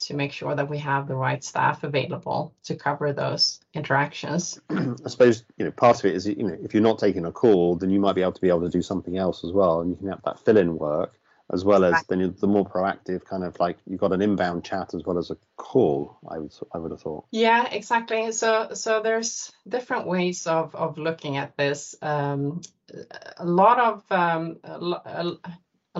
to 0.07 0.15
make 0.15 0.33
sure 0.33 0.55
that 0.55 0.69
we 0.69 0.79
have 0.79 1.09
the 1.09 1.15
right 1.15 1.43
staff 1.43 1.85
available 1.85 2.55
to 2.65 2.75
cover 2.75 3.13
those 3.13 3.61
interactions. 3.75 4.61
I 4.71 5.09
suppose 5.09 5.45
you 5.57 5.65
know 5.65 5.71
part 5.71 5.99
of 5.99 6.07
it 6.07 6.15
is 6.15 6.27
you 6.27 6.43
know 6.43 6.57
if 6.63 6.75
you're 6.75 6.83
not 6.83 6.99
taking 6.99 7.27
a 7.27 7.33
call, 7.33 7.77
then 7.77 7.91
you 7.91 8.01
might 8.01 8.15
be 8.15 8.23
able 8.23 8.33
to 8.33 8.41
be 8.41 8.49
able 8.49 8.63
to 8.63 8.69
do 8.69 8.83
something 8.83 9.17
else 9.17 9.45
as 9.45 9.53
well, 9.53 9.81
and 9.81 9.91
you 9.91 9.97
can 9.97 10.09
have 10.09 10.23
that 10.25 10.39
fill-in 10.41 10.77
work. 10.77 11.19
as 11.53 11.65
well 11.65 11.85
as 11.85 12.03
then 12.09 12.35
the 12.41 12.47
more 12.47 12.65
proactive 12.65 13.25
kind 13.25 13.45
of 13.45 13.59
like 13.61 13.77
you've 13.87 14.01
got 14.01 14.13
an 14.13 14.23
inbound 14.23 14.65
chat 14.65 14.95
as 14.95 15.05
well 15.05 15.19
as 15.19 15.31
a 15.31 15.37
call 15.57 16.17
i 16.29 16.39
would 16.39 16.55
i 16.73 16.79
would 16.79 16.91
have 16.93 17.01
thought 17.01 17.25
yeah 17.31 17.69
exactly 17.71 18.33
so 18.33 18.69
so 18.73 19.03
there's 19.03 19.53
different 19.69 20.07
ways 20.07 20.47
of 20.47 20.75
of 20.75 20.99
looking 20.99 21.37
at 21.37 21.55
this 21.57 21.95
um, 22.01 22.61
a 23.39 23.45
lot 23.45 23.79
of 23.79 24.03
um, 24.11 24.59
a, 24.65 24.79
a, 24.79 25.39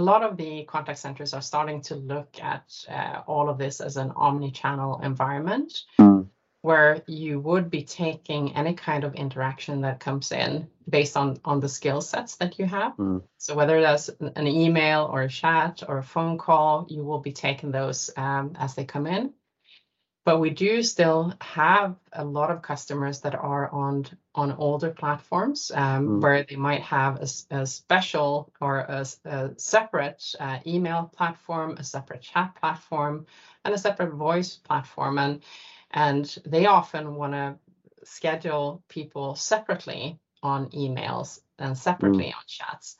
lot 0.01 0.23
of 0.23 0.37
the 0.37 0.65
contact 0.65 0.99
centers 0.99 1.35
are 1.35 1.43
starting 1.43 1.83
to 1.83 1.97
look 1.97 2.43
at 2.43 2.73
uh, 2.89 3.23
all 3.27 3.49
of 3.49 3.59
this 3.59 3.81
as 3.81 3.97
an 3.97 4.13
omni-channel 4.17 5.01
environment 5.03 5.85
mm 5.99 6.29
where 6.63 7.03
you 7.07 7.41
would 7.41 7.69
be 7.71 7.83
taking 7.83 8.55
any 8.57 8.73
kind 8.73 9.03
of 9.05 9.15
interaction 9.15 9.81
that 9.81 10.01
comes 10.01 10.33
in 10.33 10.67
based 10.89 11.17
on 11.17 11.37
on 11.45 11.61
the 11.61 11.69
skill 11.69 12.01
sets 12.01 12.37
that 12.37 12.59
you 12.59 12.65
have. 12.65 12.97
Mm. 12.97 13.23
so 13.37 13.55
whether 13.55 13.81
that's 13.81 14.09
an 14.37 14.47
email 14.47 15.09
or 15.13 15.23
a 15.23 15.29
chat 15.29 15.83
or 15.87 15.99
a 15.99 16.03
phone 16.03 16.39
call 16.39 16.87
you 16.89 17.05
will 17.05 17.19
be 17.19 17.33
taking 17.33 17.71
those 17.71 18.11
um, 18.17 18.55
as 18.59 18.75
they 18.75 18.85
come 18.85 19.07
in 19.07 19.33
but 20.25 20.39
we 20.39 20.51
do 20.51 20.83
still 20.83 21.35
have 21.41 21.97
a 22.13 22.25
lot 22.25 22.51
of 22.51 22.63
customers 22.63 23.21
that 23.21 23.35
are 23.35 23.69
on 23.71 24.07
on 24.35 24.53
older 24.53 24.91
platforms 24.91 25.71
um, 25.75 26.09
mm. 26.09 26.23
where 26.23 26.45
they 26.45 26.57
might 26.57 26.83
have 26.83 27.17
a, 27.21 27.57
a 27.57 27.67
special 27.67 28.53
or 28.61 28.79
a, 28.81 29.07
a 29.25 29.51
separate 29.57 30.35
uh, 30.41 30.59
email 30.67 31.11
platform 31.15 31.77
a 31.79 31.85
separate 31.85 32.23
chat 32.23 32.55
platform 32.57 33.27
and 33.65 33.75
a 33.75 33.79
separate 33.79 34.15
voice 34.15 34.57
platform 34.57 35.19
and 35.19 35.43
and 35.91 36.39
they 36.47 36.67
often 36.67 37.15
want 37.15 37.33
to 37.33 37.57
schedule 38.05 38.83
people 38.89 39.35
separately 39.35 40.19
on 40.43 40.71
emails 40.71 41.41
and 41.59 41.77
separately 41.77 42.27
mm. 42.27 42.37
on 42.37 42.43
chats, 42.47 42.97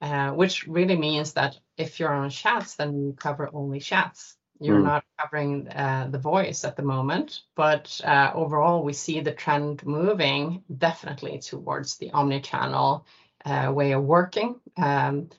uh, 0.00 0.30
which 0.30 0.66
really 0.66 0.96
means 0.96 1.34
that 1.34 1.58
if 1.76 2.00
you're 2.00 2.12
on 2.12 2.30
chats, 2.30 2.76
then 2.76 2.96
you 2.98 3.12
cover 3.12 3.50
only 3.52 3.80
chats. 3.80 4.36
You're 4.60 4.78
mm. 4.78 4.84
not 4.84 5.04
covering 5.18 5.68
uh, 5.68 6.08
the 6.10 6.18
voice 6.18 6.64
at 6.64 6.76
the 6.76 6.82
moment, 6.82 7.40
but 7.54 8.00
uh, 8.04 8.30
overall, 8.34 8.84
we 8.84 8.92
see 8.92 9.20
the 9.20 9.32
trend 9.32 9.84
moving 9.86 10.62
definitely 10.76 11.38
towards 11.38 11.96
the 11.96 12.10
omni-channel 12.10 13.06
uh, 13.46 13.72
way 13.74 13.92
of 13.92 14.04
working. 14.04 14.60
Um, 14.76 15.30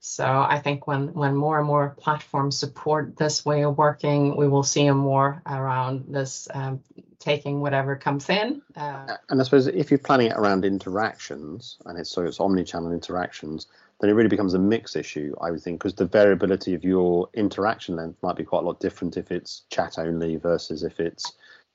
so 0.00 0.24
I 0.24 0.60
think 0.60 0.86
when 0.86 1.12
when 1.12 1.34
more 1.34 1.58
and 1.58 1.66
more 1.66 1.96
platforms 1.98 2.56
support 2.56 3.16
this 3.16 3.44
way 3.44 3.64
of 3.64 3.76
working, 3.76 4.36
we 4.36 4.48
will 4.48 4.62
see 4.62 4.88
more 4.90 5.42
around 5.44 6.04
this 6.08 6.46
um, 6.54 6.80
taking 7.18 7.60
whatever 7.60 7.96
comes 7.96 8.28
in. 8.28 8.62
Uh, 8.76 9.16
and 9.28 9.40
I 9.40 9.44
suppose 9.44 9.66
if 9.66 9.90
you're 9.90 9.98
planning 9.98 10.28
it 10.28 10.36
around 10.36 10.64
interactions, 10.64 11.78
and 11.84 11.98
it's 11.98 12.10
so 12.10 12.22
it's 12.24 12.38
omni-channel 12.38 12.92
interactions, 12.92 13.66
then 14.00 14.10
it 14.10 14.14
really 14.14 14.28
becomes 14.28 14.54
a 14.54 14.58
mix 14.58 14.94
issue, 14.94 15.34
I 15.40 15.50
would 15.50 15.60
think, 15.60 15.80
because 15.80 15.94
the 15.94 16.06
variability 16.06 16.74
of 16.74 16.84
your 16.84 17.28
interaction 17.34 17.96
length 17.96 18.22
might 18.22 18.36
be 18.36 18.44
quite 18.44 18.62
a 18.62 18.66
lot 18.66 18.80
different 18.80 19.16
if 19.16 19.32
it's 19.32 19.62
chat 19.70 19.98
only 19.98 20.36
versus 20.36 20.84
if 20.84 21.00
it's 21.00 21.32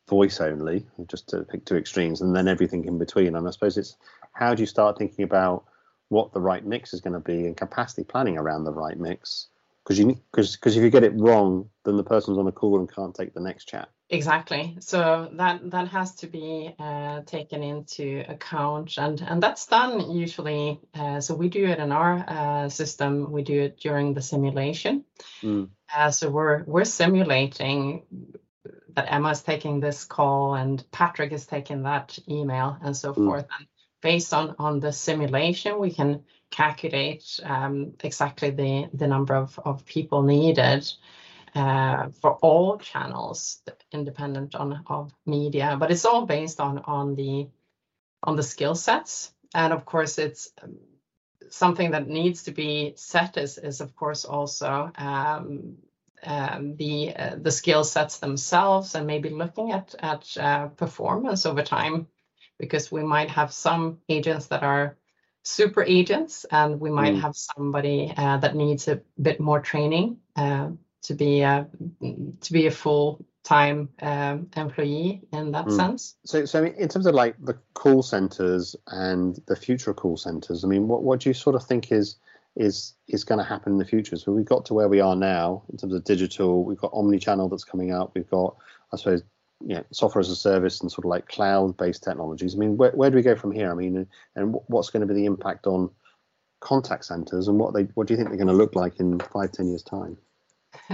voice 0.08 0.40
only, 0.40 0.86
just 1.08 1.28
to 1.30 1.44
pick 1.44 1.66
two 1.66 1.76
extremes, 1.76 2.22
and 2.22 2.36
then 2.36 2.48
everything 2.48 2.86
in 2.86 2.98
between. 2.98 3.36
And 3.36 3.48
I 3.48 3.52
suppose 3.52 3.78
it's 3.78 3.98
how 4.34 4.54
do 4.54 4.62
you 4.62 4.68
start 4.68 4.98
thinking 4.98 5.24
about 5.24 5.66
what 6.10 6.32
the 6.34 6.42
right 6.42 6.66
mix 6.66 6.94
is 6.94 7.02
going 7.02 7.14
to 7.14 7.20
be 7.20 7.46
and 7.48 7.58
capacity 7.58 8.04
planning 8.04 8.38
around 8.38 8.64
the 8.64 8.72
right 8.72 9.00
mix 9.00 9.48
because 9.84 9.98
you 9.98 10.18
because 10.32 10.56
if 10.64 10.84
you 10.84 10.90
get 10.90 11.04
it 11.04 11.14
wrong 11.16 11.68
then 11.86 11.98
the 11.98 12.04
person's 12.04 12.38
on 12.38 12.48
a 12.48 12.52
call 12.52 12.80
and 12.80 12.94
can't 12.94 13.16
take 13.16 13.34
the 13.34 13.40
next 13.40 13.66
chat 13.66 13.90
exactly. 14.14 14.78
So 14.80 15.30
that 15.34 15.70
that 15.72 15.88
has 15.90 16.16
to 16.16 16.28
be 16.28 16.74
uh, 16.80 17.22
taken 17.22 17.64
into 17.64 18.24
account 18.28 18.98
and 18.98 19.22
and 19.22 19.42
that's 19.42 19.66
done 19.68 20.12
usually 20.12 20.80
uh, 20.94 21.20
so 21.20 21.36
we 21.36 21.50
do 21.50 21.66
it 21.66 21.80
in 21.80 21.92
our 21.92 22.24
uh, 22.28 22.70
system. 22.70 23.32
We 23.32 23.44
do 23.44 23.62
it 23.62 23.80
during 23.80 24.14
the 24.14 24.22
simulation. 24.22 25.04
Mm. 25.42 25.70
so 26.12 26.30
we're 26.30 26.64
we're 26.64 26.86
simulating 26.86 28.04
that 28.96 29.12
emma 29.12 29.32
is 29.32 29.42
taking 29.42 29.80
this 29.80 30.06
call 30.06 30.56
and 30.56 30.84
patrick 30.92 31.32
is 31.32 31.46
taking 31.46 31.84
that 31.84 32.18
email 32.30 32.78
and 32.82 32.96
so 32.96 33.14
mm. 33.14 33.26
forth. 33.26 33.48
And 33.58 33.68
based 34.02 34.34
on, 34.34 34.56
on 34.60 34.80
the 34.80 34.92
simulation, 34.92 35.80
we 35.80 35.92
can 35.92 36.24
calculate 36.52 37.40
um, 37.44 37.94
exactly 38.04 38.52
the, 38.52 38.90
the 38.94 39.08
number 39.08 39.34
of, 39.34 39.60
of 39.66 39.86
people 39.86 40.22
needed 40.22 40.88
uh, 41.56 42.10
for 42.22 42.34
all 42.36 42.78
channels 42.78 43.62
independent 43.92 44.56
on 44.56 44.84
of 44.88 45.14
media, 45.26 45.78
but 45.80 45.92
it's 45.92 46.06
all 46.06 46.26
based 46.26 46.60
on 46.60 46.80
on 46.80 47.16
the 47.16 47.48
on 48.24 48.36
the 48.36 48.44
skill 48.44 48.76
sets. 48.76 49.32
And 49.54 49.72
of 49.72 49.86
course, 49.86 50.18
it's 50.18 50.52
um, 50.64 50.78
something 51.50 51.92
that 51.92 52.08
needs 52.08 52.44
to 52.44 52.52
be 52.52 52.94
set 52.96 53.38
is, 53.38 53.58
is 53.58 53.82
of 53.82 53.96
course 53.96 54.26
also 54.26 54.92
um, 54.96 55.78
um, 56.24 56.76
the 56.78 57.16
uh, 57.16 57.36
the 57.40 57.52
skill 57.52 57.84
sets 57.84 58.20
themselves 58.20 58.96
and 58.96 59.06
maybe 59.06 59.30
looking 59.30 59.72
at 59.72 59.94
at 60.00 60.38
uh, 60.38 60.68
performance 60.68 61.46
over 61.46 61.62
time 61.62 62.08
because 62.58 62.92
we 62.92 63.04
might 63.04 63.30
have 63.30 63.52
some 63.52 64.00
agents 64.10 64.48
that 64.48 64.64
are 64.64 64.98
super 65.44 65.84
agents 65.84 66.46
and 66.50 66.80
we 66.80 66.90
might 66.90 67.14
mm. 67.14 67.22
have 67.22 67.36
somebody 67.36 68.14
uh, 68.16 68.38
that 68.38 68.56
needs 68.56 68.88
a 68.88 69.02
bit 69.22 69.40
more 69.40 69.60
training 69.60 70.18
uh, 70.36 70.70
to 71.04 71.14
be 71.14 71.42
a, 71.42 71.68
to 72.42 72.54
be 72.54 72.68
a 72.68 72.72
full 72.72 73.26
time 73.44 73.90
um, 74.02 74.48
employee 74.56 75.22
in 75.32 75.52
that 75.52 75.66
mm. 75.66 75.76
sense. 75.76 76.16
So, 76.26 76.46
so 76.46 76.64
in 76.64 76.88
terms 76.88 77.06
of 77.06 77.14
like 77.14 77.36
the 77.44 77.58
call 77.74 78.02
centers 78.02 78.76
and 78.88 79.40
the 79.48 79.56
future 79.56 79.94
call 79.94 80.18
centers, 80.18 80.64
I 80.64 80.68
mean, 80.68 80.88
what, 80.88 81.04
what 81.04 81.20
do 81.20 81.30
you 81.30 81.34
sort 81.34 81.56
of 81.56 81.64
think 81.64 81.92
is 81.92 82.16
is 82.56 82.94
is 83.08 83.24
going 83.24 83.40
to 83.40 83.46
happen 83.46 83.74
in 83.74 83.78
the 83.80 83.86
future? 83.86 84.16
So 84.16 84.32
we've 84.32 84.46
got 84.46 84.66
to 84.66 84.74
where 84.74 84.88
we 84.88 85.02
are 85.02 85.16
now 85.16 85.64
in 85.72 85.78
terms 85.78 85.94
of 85.94 86.04
digital. 86.04 86.64
We've 86.64 86.78
got 86.78 86.92
omni-channel 86.94 87.50
that's 87.50 87.66
coming 87.66 87.92
up. 87.92 88.14
We've 88.16 88.30
got, 88.30 88.56
I 88.94 88.98
suppose, 88.98 89.24
you 89.60 89.76
know, 89.76 89.84
software 89.92 90.22
as 90.22 90.30
a 90.30 90.36
service 90.36 90.82
and 90.82 90.92
sort 90.92 91.06
of 91.06 91.10
like 91.10 91.28
cloud-based 91.28 92.04
technologies. 92.04 92.56
I 92.56 92.58
mean, 92.60 92.78
where, 92.78 92.92
where 92.92 93.10
do 93.10 93.16
we 93.16 93.24
go 93.24 93.36
from 93.36 93.52
here? 93.52 93.72
I 93.72 93.74
mean, 93.74 94.08
and 94.36 94.56
what's 94.68 94.90
going 94.90 95.06
to 95.06 95.14
be 95.14 95.20
the 95.20 95.26
impact 95.26 95.68
on 95.68 95.90
contact 96.60 97.04
centers 97.04 97.50
and 97.50 97.60
what 97.60 97.74
they 97.74 97.84
what 97.96 98.08
do 98.08 98.14
you 98.14 98.18
think 98.18 98.30
they're 98.30 98.38
going 98.38 98.48
to 98.48 98.54
look 98.54 98.74
like 98.76 99.02
in 99.02 99.20
five, 99.20 99.52
ten 99.52 99.68
years 99.68 99.84
time? 99.84 100.18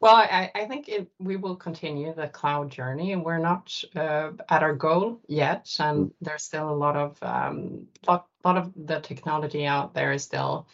well, 0.00 0.16
I, 0.16 0.50
I 0.54 0.64
think 0.66 0.88
it, 0.88 1.10
we 1.18 1.36
will 1.36 1.56
continue 1.56 2.14
the 2.14 2.28
cloud 2.28 2.70
journey, 2.70 3.12
and 3.12 3.24
we're 3.24 3.38
not 3.38 3.82
uh, 3.96 4.30
at 4.48 4.62
our 4.62 4.74
goal 4.74 5.20
yet, 5.28 5.74
and 5.78 6.06
mm. 6.06 6.12
there's 6.20 6.44
still 6.44 6.70
a 6.70 6.74
lot 6.74 6.96
of 6.96 7.18
um, 7.22 7.86
lot, 8.06 8.26
lot 8.44 8.56
of 8.56 8.72
the 8.76 9.00
technology 9.00 9.66
out 9.66 9.94
there 9.94 10.12
is 10.12 10.24
still 10.24 10.66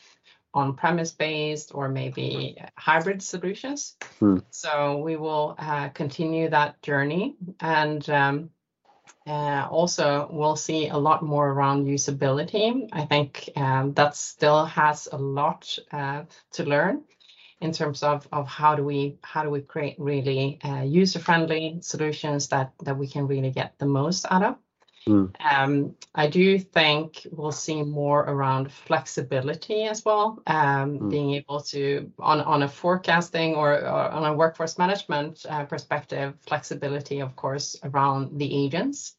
on-premise 0.54 1.12
based 1.12 1.72
or 1.74 1.88
maybe 1.88 2.56
hybrid 2.76 3.22
solutions. 3.22 3.96
Hmm. 4.18 4.38
So 4.50 4.96
we 4.96 5.16
will 5.16 5.54
uh, 5.58 5.90
continue 5.90 6.48
that 6.48 6.80
journey 6.80 7.36
and 7.60 8.08
um, 8.08 8.50
uh, 9.26 9.66
also 9.70 10.28
we'll 10.30 10.56
see 10.56 10.88
a 10.88 10.96
lot 10.96 11.22
more 11.22 11.50
around 11.50 11.86
usability. 11.86 12.88
I 12.92 13.04
think 13.04 13.50
um, 13.56 13.92
that 13.94 14.16
still 14.16 14.64
has 14.64 15.08
a 15.12 15.18
lot 15.18 15.78
uh, 15.92 16.22
to 16.52 16.64
learn 16.64 17.02
in 17.60 17.72
terms 17.72 18.02
of, 18.02 18.28
of 18.32 18.46
how 18.46 18.74
do 18.74 18.84
we 18.84 19.18
how 19.22 19.42
do 19.42 19.50
we 19.50 19.60
create 19.60 19.96
really 19.98 20.58
uh, 20.62 20.82
user-friendly 20.82 21.78
solutions 21.80 22.48
that 22.48 22.72
that 22.84 22.98
we 22.98 23.06
can 23.08 23.26
really 23.26 23.50
get 23.50 23.78
the 23.78 23.86
most 23.86 24.26
out 24.30 24.42
of. 24.42 24.56
Mm. 25.08 25.30
Um, 25.40 25.94
I 26.14 26.26
do 26.26 26.58
think 26.58 27.26
we'll 27.30 27.52
see 27.52 27.82
more 27.82 28.20
around 28.20 28.72
flexibility 28.72 29.84
as 29.84 30.04
well, 30.04 30.42
um, 30.48 30.98
mm. 30.98 31.10
being 31.10 31.34
able 31.34 31.60
to, 31.60 32.10
on, 32.18 32.40
on 32.40 32.64
a 32.64 32.68
forecasting 32.68 33.54
or, 33.54 33.72
or 33.72 34.10
on 34.10 34.24
a 34.24 34.34
workforce 34.34 34.78
management 34.78 35.46
uh, 35.48 35.64
perspective, 35.64 36.34
flexibility, 36.40 37.20
of 37.20 37.36
course, 37.36 37.76
around 37.84 38.36
the 38.38 38.64
agents 38.64 39.14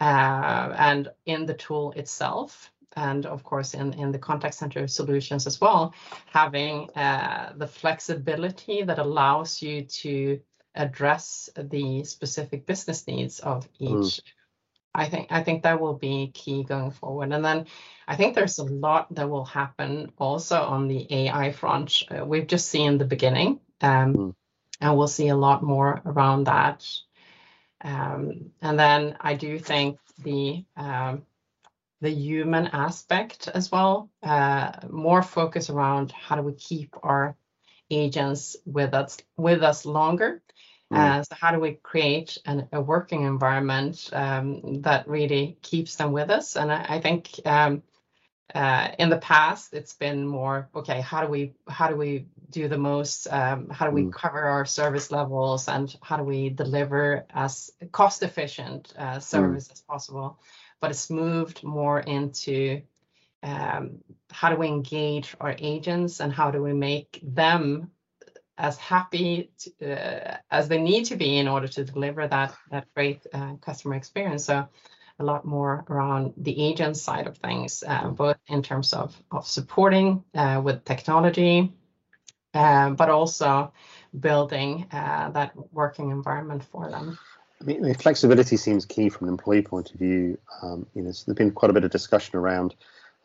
uh, 0.00 0.74
and 0.78 1.10
in 1.26 1.44
the 1.44 1.54
tool 1.54 1.92
itself. 1.92 2.70
And 2.96 3.26
of 3.26 3.44
course, 3.44 3.74
in, 3.74 3.92
in 3.94 4.10
the 4.12 4.18
contact 4.18 4.54
center 4.54 4.86
solutions 4.88 5.46
as 5.46 5.60
well, 5.60 5.94
having 6.26 6.90
uh, 6.90 7.52
the 7.56 7.66
flexibility 7.66 8.82
that 8.82 8.98
allows 8.98 9.62
you 9.62 9.82
to 9.82 10.40
address 10.74 11.48
the 11.56 12.04
specific 12.04 12.66
business 12.66 13.06
needs 13.06 13.40
of 13.40 13.68
each 13.78 13.90
mm 13.90 14.20
I 14.94 15.08
think 15.08 15.28
I 15.30 15.42
think 15.42 15.62
that 15.62 15.80
will 15.80 15.94
be 15.94 16.30
key 16.34 16.64
going 16.64 16.90
forward. 16.90 17.32
And 17.32 17.44
then 17.44 17.66
I 18.08 18.16
think 18.16 18.34
there's 18.34 18.58
a 18.58 18.64
lot 18.64 19.14
that 19.14 19.30
will 19.30 19.44
happen 19.44 20.12
also 20.18 20.60
on 20.60 20.88
the 20.88 21.06
AI 21.10 21.52
front. 21.52 22.02
Uh, 22.10 22.24
we've 22.24 22.46
just 22.46 22.68
seen 22.68 22.98
the 22.98 23.04
beginning, 23.04 23.60
um, 23.80 24.14
mm. 24.14 24.34
and 24.80 24.96
we'll 24.96 25.08
see 25.08 25.28
a 25.28 25.36
lot 25.36 25.62
more 25.62 26.02
around 26.04 26.44
that. 26.44 26.86
Um, 27.82 28.50
and 28.60 28.78
then 28.78 29.16
I 29.20 29.34
do 29.34 29.58
think 29.58 29.98
the 30.18 30.64
um, 30.76 31.22
the 32.00 32.10
human 32.10 32.66
aspect 32.68 33.48
as 33.48 33.70
well, 33.70 34.10
uh, 34.22 34.72
more 34.88 35.22
focus 35.22 35.70
around 35.70 36.12
how 36.12 36.36
do 36.36 36.42
we 36.42 36.54
keep 36.54 36.96
our 37.02 37.36
agents 37.90 38.56
with 38.64 38.94
us 38.94 39.18
with 39.36 39.62
us 39.62 39.84
longer 39.84 40.42
Mm. 40.92 40.98
Uh, 40.98 41.22
so 41.22 41.36
how 41.40 41.52
do 41.52 41.60
we 41.60 41.74
create 41.74 42.38
an, 42.44 42.68
a 42.72 42.80
working 42.80 43.22
environment 43.22 44.10
um, 44.12 44.82
that 44.82 45.08
really 45.08 45.56
keeps 45.62 45.96
them 45.96 46.12
with 46.12 46.30
us? 46.30 46.56
And 46.56 46.72
I, 46.72 46.84
I 46.88 47.00
think 47.00 47.40
um, 47.44 47.82
uh, 48.54 48.88
in 48.98 49.08
the 49.08 49.16
past 49.16 49.72
it's 49.72 49.92
been 49.92 50.26
more 50.26 50.68
okay 50.74 51.00
how 51.00 51.22
do 51.22 51.28
we 51.28 51.52
how 51.68 51.88
do 51.88 51.94
we 51.94 52.26
do 52.50 52.66
the 52.66 52.76
most 52.76 53.28
um, 53.28 53.68
how 53.70 53.86
do 53.86 53.92
we 53.92 54.02
mm. 54.02 54.12
cover 54.12 54.40
our 54.40 54.64
service 54.64 55.12
levels 55.12 55.68
and 55.68 55.96
how 56.02 56.16
do 56.16 56.24
we 56.24 56.48
deliver 56.48 57.24
as 57.30 57.70
cost 57.92 58.24
efficient 58.24 58.92
uh, 58.98 59.16
mm. 59.16 59.22
service 59.22 59.68
mm. 59.68 59.72
as 59.72 59.80
possible 59.82 60.40
but 60.80 60.90
it's 60.90 61.10
moved 61.10 61.62
more 61.62 62.00
into 62.00 62.82
um, 63.42 63.98
how 64.30 64.50
do 64.50 64.56
we 64.56 64.66
engage 64.66 65.34
our 65.40 65.54
agents 65.58 66.20
and 66.20 66.32
how 66.32 66.50
do 66.50 66.62
we 66.62 66.72
make 66.72 67.20
them 67.22 67.90
as 68.58 68.76
happy 68.76 69.50
to, 69.58 69.92
uh, 69.92 70.36
as 70.50 70.68
they 70.68 70.80
need 70.80 71.06
to 71.06 71.16
be 71.16 71.38
in 71.38 71.48
order 71.48 71.66
to 71.66 71.84
deliver 71.84 72.28
that 72.28 72.54
that 72.70 72.86
great 72.94 73.26
uh, 73.32 73.54
customer 73.56 73.94
experience 73.94 74.44
so 74.44 74.68
a 75.20 75.24
lot 75.24 75.44
more 75.44 75.84
around 75.88 76.32
the 76.38 76.58
agent 76.60 76.96
side 76.96 77.26
of 77.26 77.36
things, 77.36 77.84
uh, 77.86 78.08
both 78.08 78.36
in 78.48 78.62
terms 78.62 78.92
of, 78.92 79.14
of 79.30 79.46
supporting 79.46 80.24
uh, 80.34 80.60
with 80.64 80.84
technology, 80.84 81.72
uh, 82.54 82.90
but 82.90 83.10
also 83.10 83.72
building 84.18 84.86
uh, 84.90 85.30
that 85.30 85.52
working 85.72 86.10
environment 86.10 86.64
for 86.64 86.90
them. 86.90 87.18
I 87.60 87.64
mean, 87.64 87.94
flexibility 87.94 88.56
seems 88.56 88.86
key 88.86 89.08
from 89.08 89.28
an 89.28 89.34
employee 89.34 89.62
point 89.62 89.92
of 89.92 89.98
view. 89.98 90.38
Um, 90.62 90.86
you 90.94 91.02
know, 91.02 91.12
so 91.12 91.24
there's 91.26 91.36
been 91.36 91.50
quite 91.50 91.70
a 91.70 91.74
bit 91.74 91.84
of 91.84 91.90
discussion 91.90 92.36
around 92.36 92.74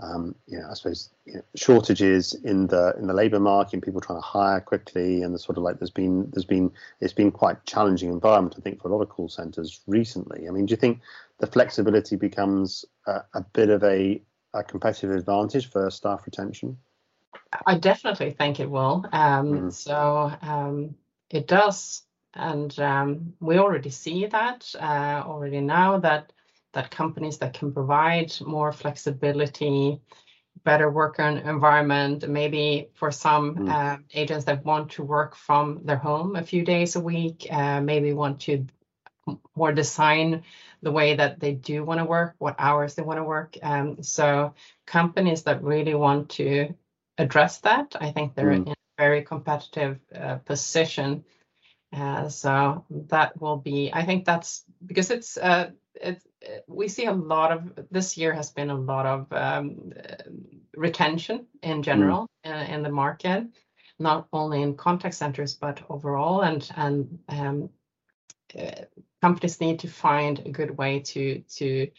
um, 0.02 0.36
you 0.48 0.60
know, 0.60 0.68
I 0.70 0.74
suppose 0.74 1.10
you 1.26 1.36
know, 1.36 1.42
shortages 1.56 2.34
in 2.34 2.68
the 2.68 2.94
in 2.98 3.08
the 3.08 3.14
labour 3.14 3.40
market 3.40 3.74
and 3.74 3.84
people 3.84 4.02
trying 4.02 4.20
to 4.20 4.26
hire 4.26 4.60
quickly 4.60 5.22
and 5.22 5.34
the 5.34 5.40
sort 5.40 5.58
of 5.58 5.64
like 5.64 5.80
there's 5.80 5.92
been 5.92 6.30
there's 6.32 6.46
been 6.46 6.72
it's 7.00 7.14
been 7.14 7.32
quite 7.32 7.64
challenging 7.66 8.10
environment 8.10 8.56
I 8.58 8.62
think 8.62 8.82
for 8.82 8.90
a 8.90 8.92
lot 8.92 9.02
of 9.02 9.10
call 9.10 9.30
centres 9.30 9.82
recently. 9.88 10.48
I 10.48 10.52
mean, 10.52 10.66
do 10.66 10.72
you 10.72 10.78
think 10.78 11.00
the 11.40 11.48
flexibility 11.48 12.18
becomes 12.18 12.84
a, 13.08 13.22
a 13.34 13.42
bit 13.54 13.70
of 13.70 13.84
a, 13.84 14.22
a 14.54 14.64
competitive 14.64 15.12
advantage 15.12 15.70
for 15.70 15.90
staff 15.90 16.26
retention? 16.26 16.78
I 17.66 17.78
definitely 17.78 18.32
think 18.32 18.60
it 18.60 18.70
will. 18.70 19.06
Um, 19.14 19.54
mm. 19.54 19.74
So 19.74 20.32
um, 20.42 20.96
it 21.30 21.48
does, 21.48 22.02
and 22.36 22.78
um, 22.80 23.34
we 23.40 23.58
already 23.58 23.90
see 23.90 24.26
that 24.26 24.74
uh, 24.80 25.24
already 25.26 25.62
now 25.62 26.00
that 26.00 26.32
that 26.74 26.92
companies 26.92 27.38
that 27.38 27.54
can 27.54 27.72
provide 27.72 28.34
more 28.42 28.74
flexibility, 28.74 29.98
better 30.66 30.92
work 30.92 31.20
environment, 31.20 32.28
maybe 32.28 32.90
for 32.96 33.12
some 33.12 33.56
mm. 33.56 33.70
uh, 33.70 33.98
agents 34.14 34.44
that 34.46 34.66
want 34.66 34.92
to 34.92 35.04
work 35.04 35.36
from 35.36 35.80
their 35.86 35.96
home 35.98 36.36
a 36.36 36.44
few 36.44 36.66
days 36.66 36.98
a 36.98 37.00
week, 37.00 37.48
uh, 37.50 37.80
maybe 37.80 38.12
want 38.12 38.42
to 38.42 38.66
more 39.56 39.72
design 39.72 40.44
the 40.82 40.92
way 40.92 41.16
that 41.16 41.40
they 41.40 41.54
do 41.54 41.84
want 41.84 42.00
to 42.00 42.06
work, 42.06 42.36
what 42.40 42.56
hours 42.60 42.94
they 42.94 43.04
want 43.04 43.18
to 43.18 43.24
work. 43.24 43.58
Um, 43.64 44.04
so 44.04 44.54
companies 44.86 45.44
that 45.44 45.64
really 45.64 45.96
want 45.96 46.30
to 46.32 46.76
address 47.18 47.60
that, 47.60 47.96
I 48.00 48.12
think 48.12 48.36
they're 48.36 48.52
mm. 48.52 48.68
in 48.68 48.72
a 48.74 48.76
very 48.98 49.24
competitive 49.24 50.00
uh, 50.14 50.36
position. 50.36 51.24
Uh, 51.96 52.30
so 52.30 52.86
that 52.90 53.40
will 53.40 53.58
be, 53.58 53.92
I 53.94 54.06
think 54.06 54.26
that's 54.26 54.64
because 54.86 55.12
it's, 55.12 55.38
uh, 55.38 55.72
it's 55.96 56.26
we 56.68 56.88
see 56.88 57.06
a 57.06 57.14
lot 57.14 57.52
of 57.52 57.88
this 57.92 58.18
year 58.18 58.34
has 58.34 58.52
been 58.52 58.70
a 58.70 58.76
lot 58.76 59.06
of 59.06 59.34
um, 59.34 59.94
retention 60.76 61.48
in 61.62 61.84
general 61.84 62.28
mm. 62.46 62.52
in, 62.52 62.76
in, 62.76 62.84
the 62.84 62.90
market, 62.90 63.48
not 64.00 64.28
only 64.34 64.62
in 64.62 64.76
contact 64.76 65.16
centers 65.16 65.54
but 65.54 65.82
overall, 65.90 66.42
and 66.42 66.70
and 66.76 67.20
um, 67.30 67.70
uh, 68.58 68.72
companies 69.22 69.62
need 69.62 69.80
to 69.80 69.88
find 69.88 70.40
a 70.40 70.50
good 70.50 70.78
way 70.78 71.00
to 71.00 71.40
to 71.56 71.90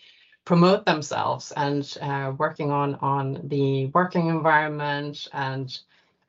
promote 0.44 0.86
themselves 0.86 1.52
and 1.56 1.96
uh, 2.00 2.32
working 2.38 2.70
on 2.70 2.94
on 2.96 3.40
the 3.48 3.86
working 3.86 4.28
environment 4.28 5.28
and 5.32 5.78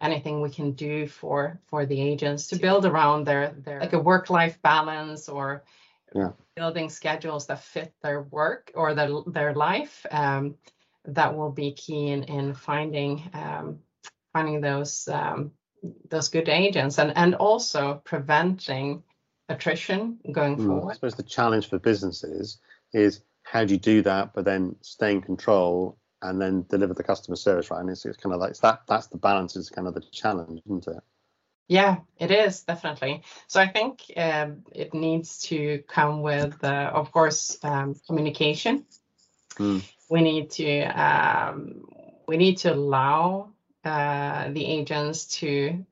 anything 0.01 0.41
we 0.41 0.49
can 0.49 0.71
do 0.73 1.07
for 1.07 1.59
for 1.67 1.85
the 1.85 1.99
agents 1.99 2.47
to 2.47 2.55
build 2.55 2.85
around 2.85 3.25
their 3.25 3.53
their 3.63 3.79
like 3.79 3.93
a 3.93 3.99
work 3.99 4.29
life 4.29 4.61
balance 4.61 5.27
or 5.27 5.63
yeah. 6.13 6.31
building 6.55 6.89
schedules 6.89 7.47
that 7.47 7.63
fit 7.63 7.93
their 8.01 8.21
work 8.21 8.71
or 8.75 8.93
their 8.93 9.09
their 9.27 9.53
life 9.53 10.05
um, 10.11 10.55
that 11.05 11.35
will 11.35 11.51
be 11.51 11.71
key 11.71 12.07
in 12.07 12.23
in 12.23 12.53
finding 12.53 13.29
um, 13.33 13.79
finding 14.33 14.61
those 14.61 15.07
um, 15.07 15.51
those 16.09 16.29
good 16.29 16.49
agents 16.49 16.99
and 16.99 17.15
and 17.15 17.35
also 17.35 18.01
preventing 18.03 19.03
attrition 19.49 20.19
going 20.31 20.57
mm, 20.57 20.65
forward. 20.65 20.91
I 20.91 20.95
suppose 20.95 21.15
the 21.15 21.23
challenge 21.23 21.69
for 21.69 21.79
businesses 21.79 22.59
is 22.93 23.21
how 23.43 23.63
do 23.63 23.73
you 23.73 23.79
do 23.79 24.01
that, 24.03 24.33
but 24.33 24.45
then 24.45 24.75
stay 24.81 25.13
in 25.13 25.21
control 25.21 25.97
and 26.21 26.41
then 26.41 26.65
deliver 26.69 26.93
the 26.93 27.03
customer 27.03 27.35
service 27.35 27.69
right. 27.71 27.79
And 27.79 27.89
it's, 27.89 28.05
it's 28.05 28.17
kind 28.17 28.33
of 28.33 28.39
like 28.39 28.51
it's 28.51 28.59
that 28.61 28.81
that's 28.87 29.07
the 29.07 29.17
balance 29.17 29.55
is 29.55 29.69
kind 29.69 29.87
of 29.87 29.93
the 29.93 30.01
challenge, 30.11 30.61
isn't 30.65 30.87
it? 30.87 31.03
Yeah, 31.67 31.97
it 32.17 32.31
is 32.31 32.63
definitely. 32.63 33.23
So 33.47 33.59
I 33.59 33.67
think 33.67 34.01
um, 34.15 34.63
it 34.71 34.93
needs 34.93 35.39
to 35.49 35.83
come 35.87 36.21
with, 36.21 36.63
uh, 36.63 36.91
of 36.93 37.11
course, 37.11 37.57
um, 37.61 37.95
communication. 38.07 38.85
Mm. 39.55 39.83
We 40.09 40.21
need 40.21 40.51
to 40.51 40.83
um, 40.83 41.85
we 42.27 42.37
need 42.37 42.57
to 42.59 42.73
allow 42.73 43.49
uh, 43.83 44.49
the 44.51 44.65
agents 44.65 45.25
to 45.39 45.85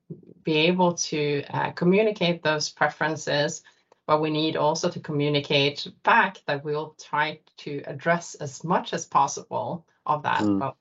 be 0.43 0.57
able 0.67 0.93
to 0.93 1.43
uh, 1.49 1.71
communicate 1.71 2.41
those 2.41 2.69
preferences, 2.69 3.63
but 4.07 4.21
we 4.21 4.29
need 4.29 4.55
also 4.55 4.89
to 4.89 4.99
communicate 4.99 5.87
back 6.03 6.37
that 6.45 6.63
we'll 6.63 6.95
try 7.01 7.39
to 7.57 7.81
address 7.85 8.35
as 8.35 8.63
much 8.63 8.93
as 8.93 9.05
possible 9.05 9.85
of 10.05 10.23
that. 10.23 10.41
Mm. 10.41 10.59
But 10.59 10.75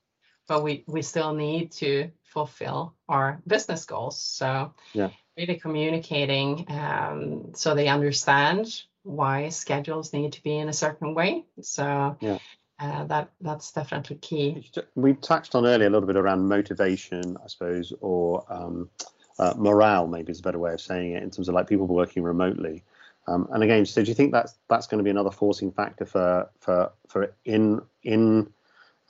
but 0.47 0.63
we 0.63 0.85
we 0.87 1.03
still 1.03 1.33
need 1.35 1.73
to 1.73 2.11
fulfill 2.25 2.95
our 3.09 3.41
business 3.47 3.85
goals. 3.85 4.21
So 4.21 4.75
yeah. 4.93 5.11
really 5.37 5.57
communicating 5.57 6.67
um, 6.69 7.53
so 7.55 7.75
they 7.75 7.89
understand 7.89 8.83
why 9.03 9.51
schedules 9.51 10.13
need 10.13 10.33
to 10.33 10.43
be 10.43 10.57
in 10.57 10.69
a 10.69 10.73
certain 10.73 11.15
way. 11.15 11.45
So 11.61 12.17
yeah. 12.21 12.39
Uh, 12.81 13.05
that 13.05 13.31
that's 13.41 13.71
definitely 13.71 14.17
key. 14.17 14.69
We 14.97 15.15
touched 15.15 15.55
on 15.55 15.65
earlier 15.65 15.87
a 15.87 15.91
little 15.91 16.09
bit 16.09 16.17
around 16.17 16.49
motivation, 16.49 17.37
I 17.43 17.47
suppose, 17.47 17.93
or 18.01 18.45
um, 18.53 18.91
uh, 19.39 19.55
morale, 19.57 20.09
maybe 20.09 20.33
is 20.33 20.41
a 20.41 20.43
better 20.43 20.59
way 20.59 20.73
of 20.73 20.81
saying 20.81 21.13
it, 21.13 21.23
in 21.23 21.31
terms 21.31 21.49
of 21.49 21.55
like 21.55 21.69
people 21.69 21.87
working 21.87 22.25
remotely. 22.25 22.83
Um, 23.29 23.49
and 23.53 23.63
again, 23.63 23.87
so 23.87 24.03
do 24.03 24.09
you 24.09 24.15
think 24.15 24.33
that's 24.33 24.55
that's 24.69 24.89
going 24.89 24.99
to 24.99 25.05
be 25.05 25.11
another 25.11 25.31
forcing 25.31 25.71
factor 25.71 26.05
for 26.05 26.51
for 26.59 26.93
for 27.09 27.35
in 27.45 27.81
in 28.03 28.53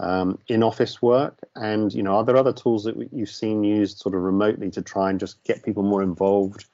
um, 0.05 0.39
in 0.49 0.63
office 0.63 1.01
work? 1.01 1.39
And 1.55 1.93
you 1.93 2.03
know, 2.03 2.17
are 2.17 2.25
there 2.25 2.37
other 2.37 2.53
tools 2.53 2.85
that 2.85 2.97
you've 3.13 3.31
seen 3.31 3.65
used 3.65 3.99
sort 3.99 4.15
of 4.15 4.23
remotely 4.23 4.71
to 4.73 4.83
try 4.83 5.11
and 5.11 5.19
just 5.19 5.43
get 5.45 5.65
people 5.65 5.83
more 5.83 6.03
involved, 6.03 6.67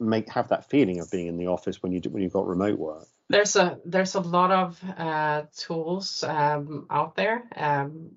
make 0.00 0.28
have 0.30 0.48
that 0.48 0.68
feeling 0.68 1.00
of 1.00 1.10
being 1.10 1.28
in 1.28 1.38
the 1.38 1.46
office 1.46 1.82
when 1.82 1.92
you 1.92 2.00
do, 2.00 2.10
when 2.10 2.22
you've 2.22 2.32
got 2.32 2.46
remote 2.46 2.78
work? 2.78 3.06
There's 3.28 3.56
a 3.56 3.78
there's 3.84 4.14
a 4.14 4.20
lot 4.20 4.50
of 4.50 4.80
uh, 4.96 5.44
tools 5.56 6.24
um, 6.24 6.86
out 6.90 7.14
there, 7.16 7.44
um, 7.56 8.10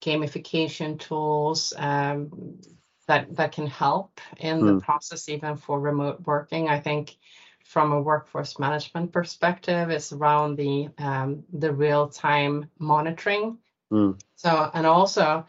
gamification 0.00 0.98
tools 0.98 1.72
um, 1.76 2.60
that 3.06 3.34
that 3.36 3.52
can 3.52 3.66
help 3.66 4.20
in 4.38 4.60
mm. 4.60 4.66
the 4.66 4.72
hmm. 4.72 4.78
process, 4.78 5.28
even 5.28 5.56
for 5.56 5.80
remote 5.80 6.26
working. 6.26 6.68
I 6.68 6.80
think 6.80 7.16
from 7.64 7.92
a 7.92 8.00
workforce 8.00 8.58
management 8.58 9.12
perspective 9.12 9.90
is 9.90 10.12
around 10.12 10.56
the 10.56 10.88
um, 10.98 11.44
the 11.52 11.72
real 11.72 12.08
time 12.08 12.70
monitoring 12.78 13.58
Mm. 13.94 14.20
So, 14.36 14.70
and 14.74 14.86
also 14.86 15.46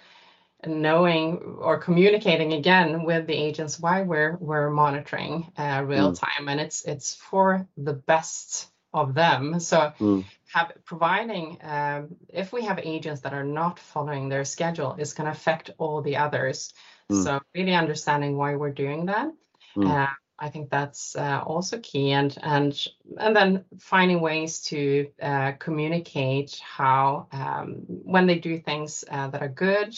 knowing 0.65 1.57
or 1.59 1.77
communicating 1.79 2.53
again 2.53 3.03
with 3.03 3.27
the 3.27 3.33
agents 3.33 3.79
why 3.79 4.03
we're 4.03 4.37
we're 4.37 4.69
monitoring 4.69 5.51
uh, 5.57 5.83
real 5.85 6.11
mm. 6.11 6.19
time, 6.19 6.47
and 6.47 6.59
it's 6.59 6.83
it's 6.85 7.15
for 7.15 7.67
the 7.77 7.93
best 7.93 8.67
of 8.93 9.13
them. 9.13 9.59
So, 9.59 9.93
mm. 9.99 10.23
have 10.53 10.71
providing 10.85 11.57
um, 11.63 12.15
if 12.29 12.53
we 12.53 12.63
have 12.63 12.79
agents 12.79 13.21
that 13.21 13.33
are 13.33 13.43
not 13.43 13.79
following 13.79 14.29
their 14.29 14.45
schedule, 14.45 14.95
it's 14.97 15.13
going 15.13 15.25
to 15.25 15.31
affect 15.31 15.71
all 15.77 16.01
the 16.01 16.17
others. 16.17 16.73
Mm. 17.11 17.23
So, 17.23 17.39
really 17.53 17.73
understanding 17.73 18.37
why 18.37 18.55
we're 18.55 18.71
doing 18.71 19.07
that. 19.07 19.31
Mm. 19.75 19.89
Uh, 19.89 20.13
I 20.37 20.49
think 20.49 20.69
that's 20.69 21.15
uh, 21.15 21.41
also 21.45 21.79
key, 21.79 22.11
and 22.11 22.37
and 22.43 22.87
and 23.17 23.35
then 23.35 23.65
finding 23.79 24.19
ways 24.19 24.61
to 24.63 25.09
uh, 25.21 25.53
communicate 25.53 26.59
how 26.59 27.27
um, 27.31 27.85
when 27.87 28.27
they 28.27 28.39
do 28.39 28.59
things 28.59 29.05
uh, 29.09 29.29
that 29.29 29.41
are 29.41 29.47
good, 29.47 29.95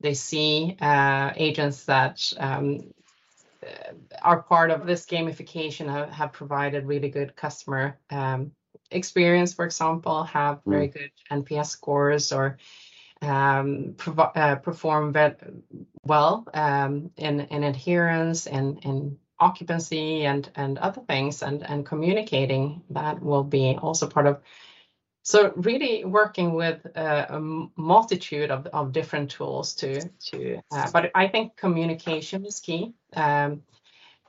they 0.00 0.14
see 0.14 0.76
uh, 0.80 1.32
agents 1.34 1.84
that 1.86 2.32
um, 2.38 2.92
uh, 3.64 3.92
are 4.22 4.42
part 4.42 4.70
of 4.70 4.86
this 4.86 5.04
gamification 5.04 5.90
have, 5.90 6.10
have 6.10 6.32
provided 6.32 6.86
really 6.86 7.08
good 7.08 7.34
customer 7.34 7.98
um, 8.10 8.52
experience. 8.92 9.52
For 9.52 9.64
example, 9.64 10.22
have 10.24 10.58
mm. 10.58 10.70
very 10.70 10.88
good 10.88 11.10
NPS 11.28 11.66
scores 11.66 12.30
or 12.30 12.58
um, 13.20 13.96
uh, 14.16 14.56
perform 14.56 15.12
well 16.04 16.46
um, 16.54 17.10
in 17.16 17.40
in 17.40 17.64
adherence 17.64 18.46
and 18.46 18.78
in 18.84 19.18
occupancy 19.42 20.24
and 20.24 20.50
and 20.54 20.78
other 20.78 21.02
things 21.02 21.42
and 21.42 21.62
and 21.70 21.84
communicating 21.84 22.82
that 22.90 23.20
will 23.20 23.44
be 23.44 23.76
also 23.82 24.06
part 24.06 24.26
of 24.26 24.40
so 25.24 25.52
really 25.56 26.04
working 26.04 26.54
with 26.54 26.84
uh, 26.96 27.26
a 27.28 27.40
multitude 27.76 28.50
of, 28.50 28.66
of 28.66 28.92
different 28.92 29.30
tools 29.30 29.74
to 29.74 30.08
to 30.30 30.60
uh, 30.70 30.90
but 30.92 31.10
i 31.14 31.26
think 31.28 31.56
communication 31.56 32.44
is 32.44 32.60
key 32.60 32.94
um, 33.16 33.62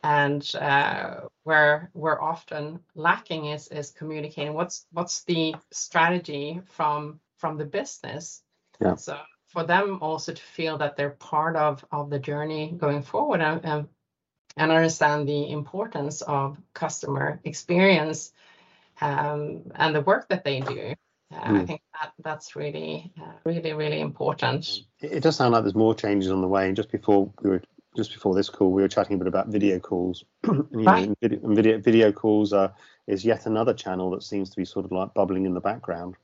and 0.03 0.55
uh, 0.55 1.21
where 1.43 1.89
we're 1.93 2.21
often 2.21 2.79
lacking 2.95 3.45
is 3.45 3.67
is 3.67 3.91
communicating 3.91 4.53
what's 4.53 4.85
what's 4.91 5.23
the 5.23 5.55
strategy 5.71 6.61
from 6.65 7.19
from 7.37 7.57
the 7.57 7.65
business 7.65 8.43
yeah. 8.81 8.95
so 8.95 9.17
for 9.47 9.63
them 9.63 9.99
also 10.01 10.33
to 10.33 10.41
feel 10.41 10.77
that 10.79 10.95
they're 10.97 11.17
part 11.33 11.55
of 11.55 11.85
of 11.91 12.09
the 12.09 12.19
journey 12.19 12.73
going 12.77 13.03
forward 13.03 13.41
and, 13.41 13.65
and, 13.65 13.87
and 14.57 14.71
understand 14.71 15.27
the 15.27 15.49
importance 15.51 16.21
of 16.21 16.57
customer 16.73 17.39
experience 17.43 18.31
um, 19.01 19.61
and 19.75 19.95
the 19.95 20.01
work 20.01 20.27
that 20.29 20.43
they 20.43 20.59
do. 20.59 20.93
Uh, 21.31 21.35
mm. 21.35 21.39
I 21.41 21.49
hmm. 21.49 21.65
think 21.65 21.81
that 21.99 22.13
that's 22.19 22.55
really, 22.55 23.11
uh, 23.19 23.31
really, 23.43 23.73
really 23.73 23.99
important. 23.99 24.81
It, 24.99 25.23
does 25.23 25.35
sound 25.35 25.53
like 25.53 25.63
there's 25.63 25.75
more 25.75 25.95
changes 25.95 26.31
on 26.31 26.41
the 26.41 26.47
way. 26.47 26.67
And 26.67 26.75
just 26.75 26.91
before 26.91 27.31
we 27.41 27.49
were 27.49 27.63
just 27.95 28.13
before 28.13 28.35
this 28.35 28.49
call, 28.49 28.71
we 28.71 28.81
were 28.81 28.87
chatting 28.87 29.15
a 29.15 29.17
bit 29.17 29.27
about 29.27 29.47
video 29.47 29.79
calls. 29.79 30.23
and, 30.43 30.67
right. 30.71 31.09
Know, 31.09 31.15
video, 31.21 31.39
video, 31.43 31.77
video 31.79 32.11
calls 32.11 32.53
are, 32.53 32.73
is 33.07 33.23
yet 33.23 33.45
another 33.45 33.73
channel 33.73 34.11
that 34.11 34.23
seems 34.23 34.49
to 34.51 34.57
be 34.57 34.65
sort 34.65 34.85
of 34.85 34.91
like 34.91 35.13
bubbling 35.13 35.45
in 35.45 35.53
the 35.53 35.61
background. 35.61 36.15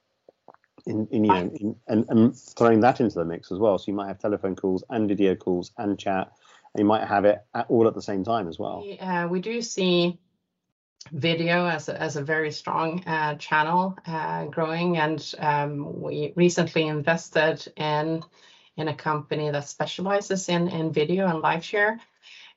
In, 0.86 1.08
in 1.12 1.26
you 1.26 1.32
know, 1.32 1.52
in, 1.60 1.76
and, 1.88 2.06
and 2.10 2.36
throwing 2.36 2.80
that 2.80 3.02
into 3.02 3.15
the 3.15 3.26
mix 3.26 3.52
as 3.52 3.60
well. 3.60 3.78
So 3.78 3.86
you 3.88 3.94
might 3.94 4.08
have 4.08 4.18
telephone 4.18 4.56
calls 4.56 4.84
and 4.89 5.08
video 5.08 5.36
calls 5.36 5.72
and 5.78 6.00
chat, 6.00 6.32
and 6.73 6.79
you 6.82 6.86
might 6.86 7.08
have 7.08 7.25
it 7.25 7.41
at, 7.53 7.65
all 7.69 7.88
at 7.88 7.93
the 7.93 8.01
same 8.01 8.23
time 8.23 8.47
as 8.47 8.60
well. 8.60 8.82
We, 8.82 8.99
uh, 8.99 9.27
we 9.27 9.41
do 9.41 9.62
see 9.62 10.19
video 11.12 11.65
as 11.65 11.89
a, 11.89 11.99
as 11.99 12.15
a 12.15 12.21
very 12.21 12.51
strong 12.51 13.03
uh, 13.05 13.36
channel 13.36 13.97
uh, 14.05 14.45
growing 14.45 14.97
and 14.97 15.34
um, 15.39 16.01
we 16.01 16.34
recently 16.36 16.88
invested 16.88 17.71
in 17.77 18.23
in 18.77 18.88
a 18.88 18.95
company 18.95 19.49
that 19.49 19.67
specializes 19.67 20.49
in 20.49 20.67
in 20.67 20.91
video 20.91 21.27
and 21.27 21.39
live 21.39 21.63
share 21.63 21.99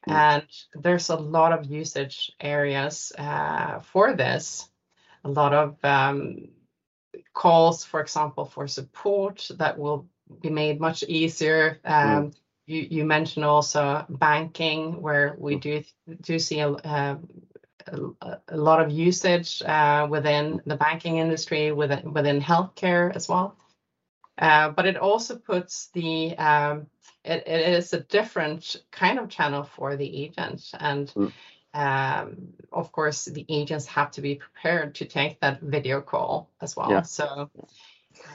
mm. 0.08 0.12
and 0.12 0.44
there's 0.74 1.08
a 1.08 1.16
lot 1.16 1.52
of 1.52 1.66
usage 1.66 2.32
areas 2.40 3.12
uh, 3.16 3.80
for 3.80 4.12
this 4.12 4.68
a 5.24 5.30
lot 5.30 5.54
of 5.54 5.82
um, 5.84 6.48
calls 7.32 7.84
for 7.84 8.00
example 8.00 8.44
for 8.44 8.66
support 8.66 9.48
that 9.56 9.78
will 9.78 10.06
be 10.40 10.50
made 10.50 10.80
much 10.80 11.04
easier 11.04 11.78
um, 11.84 12.30
mm. 12.30 12.34
You, 12.72 12.86
you 12.90 13.04
mentioned 13.04 13.44
also 13.44 14.04
banking 14.08 15.02
where 15.02 15.36
we 15.38 15.56
do 15.56 15.82
do 16.22 16.38
see 16.38 16.60
a, 16.60 16.70
uh, 16.70 17.16
a, 17.86 18.38
a 18.48 18.56
lot 18.56 18.80
of 18.80 18.90
usage 18.90 19.62
uh, 19.62 20.06
within 20.08 20.62
the 20.66 20.76
banking 20.76 21.18
industry, 21.18 21.72
within, 21.72 22.12
within 22.12 22.40
healthcare 22.40 23.14
as 23.14 23.28
well. 23.28 23.56
Uh, 24.38 24.70
but 24.70 24.86
it 24.86 24.96
also 24.96 25.36
puts 25.36 25.88
the, 25.92 26.36
um, 26.38 26.86
it, 27.24 27.46
it 27.46 27.74
is 27.74 27.92
a 27.92 28.00
different 28.00 28.76
kind 28.90 29.18
of 29.18 29.28
channel 29.28 29.64
for 29.64 29.96
the 29.96 30.24
agent. 30.24 30.70
And 30.78 31.08
mm. 31.08 31.32
um, 31.74 32.48
of 32.72 32.90
course, 32.92 33.26
the 33.26 33.44
agents 33.48 33.86
have 33.86 34.10
to 34.12 34.20
be 34.22 34.36
prepared 34.36 34.94
to 34.96 35.04
take 35.04 35.40
that 35.40 35.60
video 35.60 36.00
call 36.00 36.48
as 36.60 36.76
well. 36.76 36.90
Yeah. 36.90 37.02
So 37.02 37.50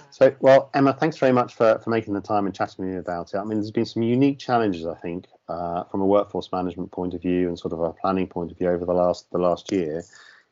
so, 0.10 0.36
well, 0.40 0.70
Emma, 0.74 0.94
thanks 0.94 1.18
very 1.18 1.32
much 1.32 1.56
for, 1.56 1.80
for 1.80 1.90
making 1.90 2.14
the 2.14 2.22
time 2.22 2.46
and 2.46 2.56
chatting 2.56 2.86
with 2.86 2.94
me 2.94 3.00
about 3.00 3.34
it. 3.34 3.38
I 3.38 3.44
mean, 3.44 3.60
there's 3.60 3.72
been 3.72 3.86
some 3.86 4.04
unique 4.04 4.40
challenges, 4.40 4.86
I 4.86 4.96
think, 4.96 5.28
uh, 5.48 5.84
from 5.86 6.02
a 6.02 6.06
workforce 6.06 6.52
management 6.52 6.92
point 6.92 7.14
of 7.14 7.22
view 7.22 7.48
and 7.48 7.58
sort 7.58 7.74
of 7.74 7.82
a 7.82 7.94
planning 7.94 8.28
point 8.28 8.52
of 8.52 8.58
view 8.58 8.70
over 8.70 8.86
the 8.86 8.94
last 8.94 9.30
the 9.32 9.38
last 9.38 9.72
year. 9.72 10.04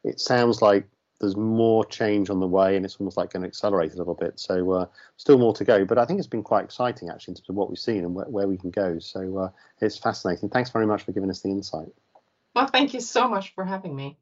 It 0.04 0.20
sounds 0.20 0.62
like 0.62 0.88
there's 1.20 1.36
more 1.36 1.86
change 1.86 2.30
on 2.30 2.40
the 2.40 2.48
way, 2.48 2.76
and 2.76 2.86
it's 2.86 2.98
almost 2.98 3.18
like 3.18 3.32
going 3.32 3.44
to 3.44 3.48
accelerate 3.48 3.94
a 3.94 3.98
little 3.98 4.14
bit. 4.14 4.40
So, 4.40 4.72
uh, 4.72 4.86
still 5.18 5.38
more 5.38 5.54
to 5.54 5.64
go, 5.64 5.86
but 5.86 5.98
I 5.98 6.06
think 6.06 6.20
it's 6.20 6.28
been 6.28 6.44
quite 6.44 6.66
exciting 6.66 7.10
actually 7.10 7.32
in 7.32 7.36
terms 7.38 7.50
of 7.50 7.56
what 7.56 7.70
we've 7.70 7.80
seen 7.80 8.04
and 8.04 8.14
where, 8.14 8.26
where 8.26 8.48
we 8.48 8.58
can 8.58 8.72
go. 8.72 9.00
So, 9.00 9.38
uh, 9.38 9.50
it's 9.82 9.98
fascinating. 9.98 10.50
Thanks 10.50 10.70
very 10.70 10.86
much 10.86 11.04
for 11.04 11.12
giving 11.12 11.30
us 11.30 11.42
the 11.42 11.50
insight. 11.50 11.88
Well, 12.54 12.68
thank 12.68 12.94
you 12.94 13.02
so 13.02 13.28
much 13.28 13.54
for 13.54 13.66
having 13.66 13.96
me. 13.96 14.18